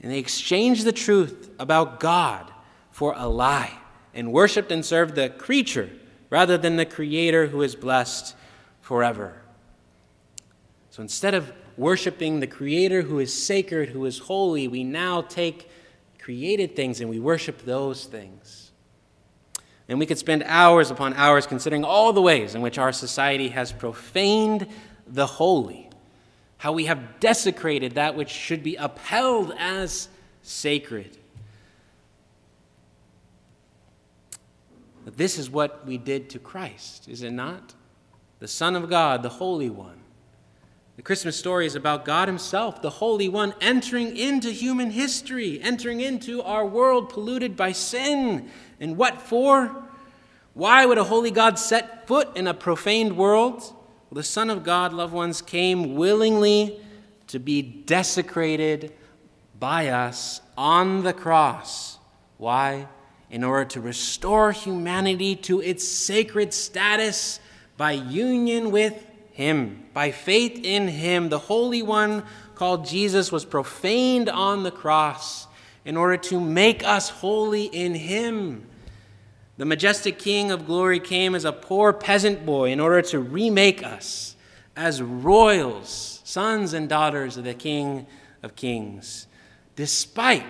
And 0.00 0.10
they 0.10 0.18
exchanged 0.18 0.84
the 0.84 0.92
truth 0.92 1.50
about 1.58 2.00
God 2.00 2.50
for 2.90 3.14
a 3.16 3.28
lie 3.28 3.78
and 4.14 4.32
worshiped 4.32 4.72
and 4.72 4.84
served 4.84 5.14
the 5.14 5.28
creature 5.28 5.90
rather 6.30 6.56
than 6.56 6.76
the 6.76 6.86
Creator 6.86 7.48
who 7.48 7.62
is 7.62 7.76
blessed 7.76 8.34
forever. 8.80 9.42
So, 10.90 11.02
instead 11.02 11.34
of 11.34 11.52
worshiping 11.76 12.40
the 12.40 12.46
Creator 12.46 13.02
who 13.02 13.18
is 13.18 13.32
sacred, 13.32 13.90
who 13.90 14.04
is 14.06 14.18
holy, 14.18 14.66
we 14.68 14.84
now 14.84 15.22
take 15.22 15.70
created 16.18 16.76
things 16.76 17.00
and 17.00 17.08
we 17.08 17.18
worship 17.18 17.64
those 17.64 18.04
things. 18.04 18.59
And 19.90 19.98
we 19.98 20.06
could 20.06 20.18
spend 20.18 20.44
hours 20.44 20.92
upon 20.92 21.14
hours 21.14 21.48
considering 21.48 21.82
all 21.82 22.12
the 22.12 22.22
ways 22.22 22.54
in 22.54 22.60
which 22.60 22.78
our 22.78 22.92
society 22.92 23.48
has 23.48 23.72
profaned 23.72 24.68
the 25.08 25.26
holy, 25.26 25.90
how 26.58 26.70
we 26.70 26.84
have 26.84 27.18
desecrated 27.18 27.96
that 27.96 28.14
which 28.14 28.30
should 28.30 28.62
be 28.62 28.76
upheld 28.76 29.52
as 29.58 30.08
sacred. 30.42 31.18
But 35.04 35.16
this 35.16 35.38
is 35.38 35.50
what 35.50 35.84
we 35.84 35.98
did 35.98 36.30
to 36.30 36.38
Christ, 36.38 37.08
is 37.08 37.22
it 37.22 37.32
not? 37.32 37.74
The 38.38 38.46
Son 38.46 38.76
of 38.76 38.88
God, 38.88 39.24
the 39.24 39.28
Holy 39.28 39.70
One. 39.70 39.98
The 41.00 41.04
Christmas 41.04 41.38
story 41.38 41.64
is 41.64 41.76
about 41.76 42.04
God 42.04 42.28
Himself, 42.28 42.82
the 42.82 42.90
Holy 42.90 43.26
One, 43.26 43.54
entering 43.62 44.14
into 44.18 44.50
human 44.50 44.90
history, 44.90 45.58
entering 45.62 46.02
into 46.02 46.42
our 46.42 46.66
world 46.66 47.08
polluted 47.08 47.56
by 47.56 47.72
sin 47.72 48.50
and 48.78 48.98
what 48.98 49.22
for? 49.22 49.82
Why 50.52 50.84
would 50.84 50.98
a 50.98 51.04
holy 51.04 51.30
God 51.30 51.58
set 51.58 52.06
foot 52.06 52.36
in 52.36 52.46
a 52.46 52.52
profaned 52.52 53.16
world? 53.16 53.62
Well, 53.62 54.16
the 54.16 54.22
Son 54.22 54.50
of 54.50 54.62
God, 54.62 54.92
loved 54.92 55.14
ones, 55.14 55.40
came 55.40 55.94
willingly 55.94 56.78
to 57.28 57.38
be 57.38 57.62
desecrated 57.62 58.92
by 59.58 59.88
us 59.88 60.42
on 60.58 61.02
the 61.02 61.14
cross. 61.14 61.96
Why? 62.36 62.88
In 63.30 63.42
order 63.42 63.64
to 63.70 63.80
restore 63.80 64.52
humanity 64.52 65.34
to 65.36 65.62
its 65.62 65.88
sacred 65.88 66.52
status 66.52 67.40
by 67.78 67.92
union 67.92 68.70
with 68.70 69.06
Him, 69.40 69.84
by 69.94 70.10
faith 70.10 70.60
in 70.62 70.86
Him. 70.86 71.30
The 71.30 71.38
Holy 71.38 71.80
One 71.80 72.24
called 72.54 72.84
Jesus 72.84 73.32
was 73.32 73.46
profaned 73.46 74.28
on 74.28 74.64
the 74.64 74.70
cross 74.70 75.46
in 75.82 75.96
order 75.96 76.18
to 76.18 76.38
make 76.38 76.84
us 76.84 77.08
holy 77.08 77.64
in 77.64 77.94
Him. 77.94 78.66
The 79.56 79.64
majestic 79.64 80.18
King 80.18 80.50
of 80.50 80.66
glory 80.66 81.00
came 81.00 81.34
as 81.34 81.46
a 81.46 81.52
poor 81.52 81.94
peasant 81.94 82.44
boy 82.44 82.70
in 82.70 82.80
order 82.80 83.00
to 83.00 83.18
remake 83.18 83.82
us 83.82 84.36
as 84.76 85.00
royals, 85.00 86.20
sons 86.22 86.74
and 86.74 86.86
daughters 86.86 87.38
of 87.38 87.44
the 87.44 87.54
King 87.54 88.06
of 88.42 88.54
kings. 88.56 89.26
Despite 89.74 90.44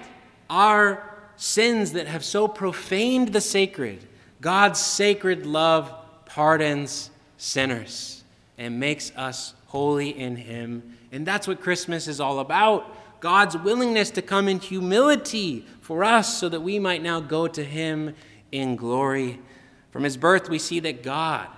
our 0.48 1.30
sins 1.36 1.92
that 1.92 2.08
have 2.08 2.24
so 2.24 2.48
profaned 2.48 3.28
the 3.28 3.40
sacred, 3.40 4.04
God's 4.40 4.80
sacred 4.80 5.46
love 5.46 5.94
pardons 6.26 7.10
sinners 7.36 8.19
and 8.60 8.78
makes 8.78 9.10
us 9.16 9.54
holy 9.66 10.10
in 10.10 10.36
Him. 10.36 10.96
And 11.10 11.26
that's 11.26 11.48
what 11.48 11.60
Christmas 11.60 12.06
is 12.06 12.20
all 12.20 12.38
about 12.38 13.20
God's 13.20 13.56
willingness 13.56 14.10
to 14.12 14.22
come 14.22 14.48
in 14.48 14.60
humility 14.60 15.66
for 15.80 16.04
us 16.04 16.38
so 16.38 16.48
that 16.48 16.60
we 16.60 16.78
might 16.78 17.02
now 17.02 17.20
go 17.20 17.48
to 17.48 17.64
Him 17.64 18.14
in 18.52 18.76
glory. 18.76 19.40
From 19.90 20.04
his 20.04 20.16
birth, 20.16 20.48
we 20.48 20.58
see 20.58 20.78
that 20.80 21.02
God, 21.02 21.48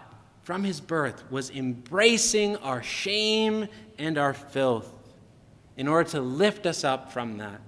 from 0.42 0.64
his 0.64 0.80
birth, 0.80 1.30
was 1.30 1.50
embracing 1.50 2.56
our 2.56 2.82
shame 2.82 3.68
and 3.98 4.16
our 4.16 4.32
filth 4.32 4.92
in 5.76 5.88
order 5.88 6.08
to 6.10 6.20
lift 6.20 6.66
us 6.66 6.84
up 6.84 7.12
from 7.12 7.38
that. 7.38 7.60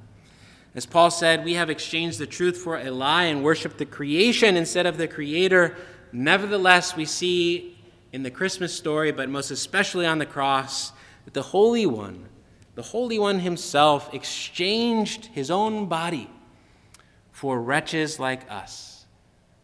As 0.75 0.87
Paul 0.87 1.11
said, 1.11 1.45
we 1.45 1.55
have 1.55 1.71
exchanged 1.71 2.19
the 2.19 2.27
truth 2.27 2.57
for 2.57 2.79
a 2.79 2.91
lie 2.91 3.25
and 3.25 3.45
worshiped 3.45 3.79
the 3.79 3.87
creation 3.87 4.57
instead 4.57 4.87
of 4.87 4.97
the 4.97 5.07
Creator. 5.07 5.77
Nevertheless, 6.13 6.97
we 6.97 7.05
see 7.05 7.74
in 8.15 8.23
the 8.23 8.31
Christmas 8.31 8.73
story, 8.73 9.11
but 9.11 9.29
most 9.29 9.51
especially 9.51 10.07
on 10.07 10.19
the 10.19 10.25
cross, 10.25 10.93
that 11.25 11.35
the 11.35 11.43
Holy 11.43 11.85
One, 11.85 12.29
the 12.77 12.83
Holy 12.83 13.19
One 13.19 13.41
himself, 13.41 14.15
exchanged 14.15 15.27
his 15.27 15.51
own 15.51 15.87
body 15.87 16.31
for 17.33 17.61
wretches 17.61 18.21
like 18.21 18.49
us 18.49 19.07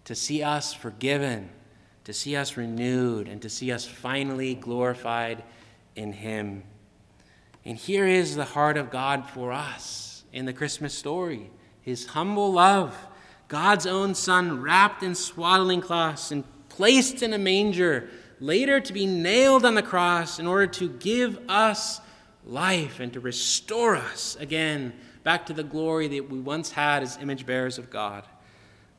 to 0.03 0.17
see 0.17 0.43
us 0.43 0.75
forgiven, 0.75 1.49
to 2.03 2.13
see 2.13 2.35
us 2.35 2.57
renewed, 2.57 3.29
and 3.29 3.41
to 3.41 3.49
see 3.49 3.71
us 3.71 3.85
finally 3.85 4.57
glorified 4.57 5.45
in 5.95 6.13
Him. 6.13 6.65
And 7.65 7.79
here 7.79 8.09
is 8.09 8.35
the 8.35 8.47
heart 8.47 8.77
of 8.77 8.91
God 8.91 9.31
for 9.31 9.53
us 9.53 10.25
in 10.33 10.45
the 10.45 10.53
Christmas 10.53 10.93
story 10.93 11.53
His 11.83 12.05
humble 12.07 12.53
love, 12.53 12.97
God's 13.47 13.87
own 13.87 14.17
Son 14.17 14.61
wrapped 14.61 15.05
in 15.05 15.15
swaddling 15.15 15.81
cloths 15.81 16.33
and 16.33 16.43
placed 16.69 17.23
in 17.23 17.33
a 17.33 17.39
manger, 17.39 18.11
later 18.41 18.81
to 18.81 18.93
be 18.93 19.07
nailed 19.07 19.65
on 19.65 19.75
the 19.75 19.83
cross 19.83 20.39
in 20.39 20.47
order 20.47 20.67
to 20.67 20.89
give 20.89 21.39
us 21.49 22.01
life 22.45 23.01
and 23.01 23.13
to 23.13 23.21
restore 23.21 23.97
us 23.97 24.37
again 24.41 24.93
back 25.23 25.47
to 25.47 25.53
the 25.53 25.63
glory 25.63 26.09
that 26.09 26.31
we 26.31 26.41
once 26.41 26.73
had 26.73 27.03
as 27.03 27.19
image 27.19 27.47
bearers 27.47 27.79
of 27.79 27.91
God. 27.91 28.25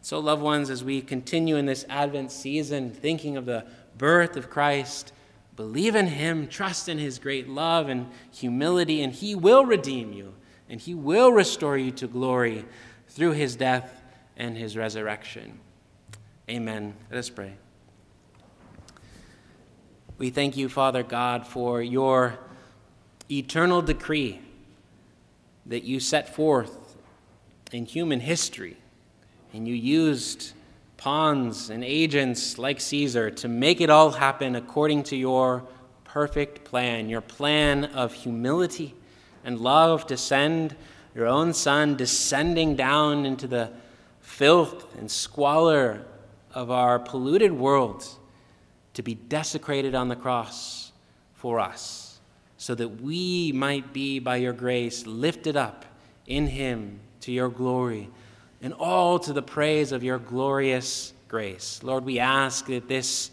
So, 0.02 0.20
loved 0.20 0.42
ones, 0.42 0.70
as 0.70 0.84
we 0.84 1.02
continue 1.02 1.58
in 1.58 1.66
this 1.66 1.86
Advent 1.88 2.32
season, 2.32 2.92
thinking 2.92 3.38
of 3.38 3.46
the 3.46 3.66
birth 3.98 4.36
of 4.36 4.50
Christ, 4.50 5.14
believe 5.56 5.96
in 5.96 6.08
Him, 6.08 6.48
trust 6.48 6.90
in 6.90 6.98
His 6.98 7.20
great 7.20 7.48
love 7.48 7.88
and 7.88 8.08
humility, 8.32 9.04
and 9.04 9.14
He 9.14 9.36
will 9.36 9.64
redeem 9.64 10.12
you, 10.12 10.34
and 10.70 10.82
He 10.82 10.96
will 10.96 11.32
restore 11.32 11.78
you 11.78 11.92
to 11.92 12.08
glory 12.08 12.66
through 13.10 13.34
His 13.34 13.56
death 13.56 14.02
and 14.38 14.58
His 14.58 14.76
resurrection. 14.76 15.60
Amen. 16.50 16.96
Let 17.12 17.20
us 17.20 17.30
pray. 17.30 17.61
We 20.22 20.30
thank 20.30 20.56
you, 20.56 20.70
Father 20.70 21.02
God, 21.02 21.48
for 21.48 21.82
your 21.82 22.38
eternal 23.32 23.82
decree 23.82 24.40
that 25.66 25.84
you 25.84 26.00
set 26.00 26.36
forth 26.36 26.96
in 27.72 27.88
human 27.88 28.20
history 28.20 28.78
and 29.52 29.68
you 29.68 29.74
used 29.74 30.54
pawns 30.96 31.72
and 31.72 31.84
agents 31.84 32.60
like 32.60 32.80
Caesar 32.82 33.32
to 33.32 33.48
make 33.48 33.82
it 33.82 33.90
all 33.90 34.12
happen 34.12 34.56
according 34.56 35.02
to 35.06 35.16
your 35.16 35.64
perfect 36.04 36.66
plan, 36.66 37.10
your 37.10 37.22
plan 37.22 37.86
of 37.86 38.14
humility 38.14 38.94
and 39.44 39.58
love 39.58 40.06
to 40.06 40.18
send 40.18 40.76
your 41.16 41.26
own 41.26 41.52
son 41.52 41.98
descending 41.98 42.76
down 42.76 43.26
into 43.26 43.48
the 43.48 43.72
filth 44.20 44.86
and 45.00 45.10
squalor 45.10 46.06
of 46.54 46.70
our 46.70 47.00
polluted 47.00 47.52
world 47.52 48.08
to 48.94 49.04
be 49.04 49.16
desecrated 49.16 49.96
on 49.96 50.08
the 50.08 50.16
cross 50.16 50.92
for 51.34 51.60
us, 51.60 52.20
so 52.58 52.76
that 52.76 53.02
we 53.02 53.52
might 53.52 53.94
be, 53.94 54.20
by 54.20 54.36
your 54.36 54.54
grace, 54.54 55.06
lifted 55.08 55.58
up 55.58 55.86
in 56.28 56.48
him 56.48 57.00
to 57.22 57.32
your 57.32 57.50
glory, 57.50 58.10
and 58.62 58.74
all 58.74 59.18
to 59.20 59.34
the 59.34 59.42
praise 59.42 59.92
of 59.92 60.04
your 60.04 60.20
glorious 60.20 61.14
grace. 61.28 61.80
Lord, 61.82 62.06
we 62.06 62.20
ask 62.20 62.68
that 62.68 62.88
this, 62.88 63.32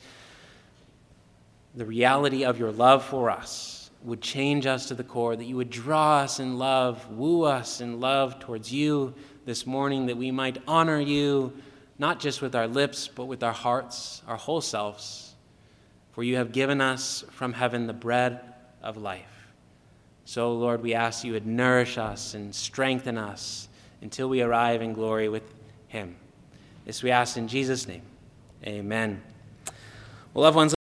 the 1.75 1.85
reality 1.85 2.45
of 2.45 2.59
your 2.59 2.73
love 2.73 3.05
for 3.05 3.31
us, 3.31 3.91
would 4.03 4.21
change 4.21 4.65
us 4.65 4.87
to 4.87 4.95
the 4.95 5.05
core, 5.05 5.35
that 5.35 5.45
you 5.45 5.57
would 5.57 5.71
draw 5.71 6.19
us 6.19 6.39
in 6.39 6.57
love, 6.57 7.11
woo 7.11 7.43
us 7.43 7.81
in 7.81 8.01
love 8.01 8.39
towards 8.39 8.73
you 8.73 9.13
this 9.45 9.67
morning, 9.67 10.07
that 10.07 10.17
we 10.17 10.31
might 10.31 10.63
honor 10.69 11.01
you, 11.01 11.53
not 11.99 12.21
just 12.21 12.41
with 12.41 12.55
our 12.55 12.69
lips, 12.69 13.09
but 13.09 13.25
with 13.25 13.43
our 13.43 13.53
hearts, 13.53 14.23
our 14.29 14.37
whole 14.37 14.61
selves. 14.61 15.28
For 16.19 16.25
you 16.25 16.35
have 16.39 16.51
given 16.51 16.81
us 16.81 17.23
from 17.31 17.53
heaven 17.53 17.87
the 17.87 17.93
bread 17.93 18.41
of 18.83 18.97
life. 18.97 19.53
So, 20.25 20.53
Lord, 20.53 20.83
we 20.83 20.93
ask 20.93 21.23
you 21.23 21.35
would 21.35 21.47
nourish 21.47 21.97
us 21.97 22.35
and 22.35 22.53
strengthen 22.53 23.17
us 23.17 23.69
until 24.03 24.29
we 24.29 24.43
arrive 24.43 24.83
in 24.83 24.95
glory 24.95 25.29
with 25.29 25.45
him. 25.87 26.17
This 26.85 27.05
we 27.05 27.13
ask 27.13 27.37
in 27.37 27.47
Jesus' 27.47 27.87
name. 27.87 28.03
Amen. 28.67 29.23
Well, 30.35 30.43
loved 30.43 30.57
ones, 30.57 30.75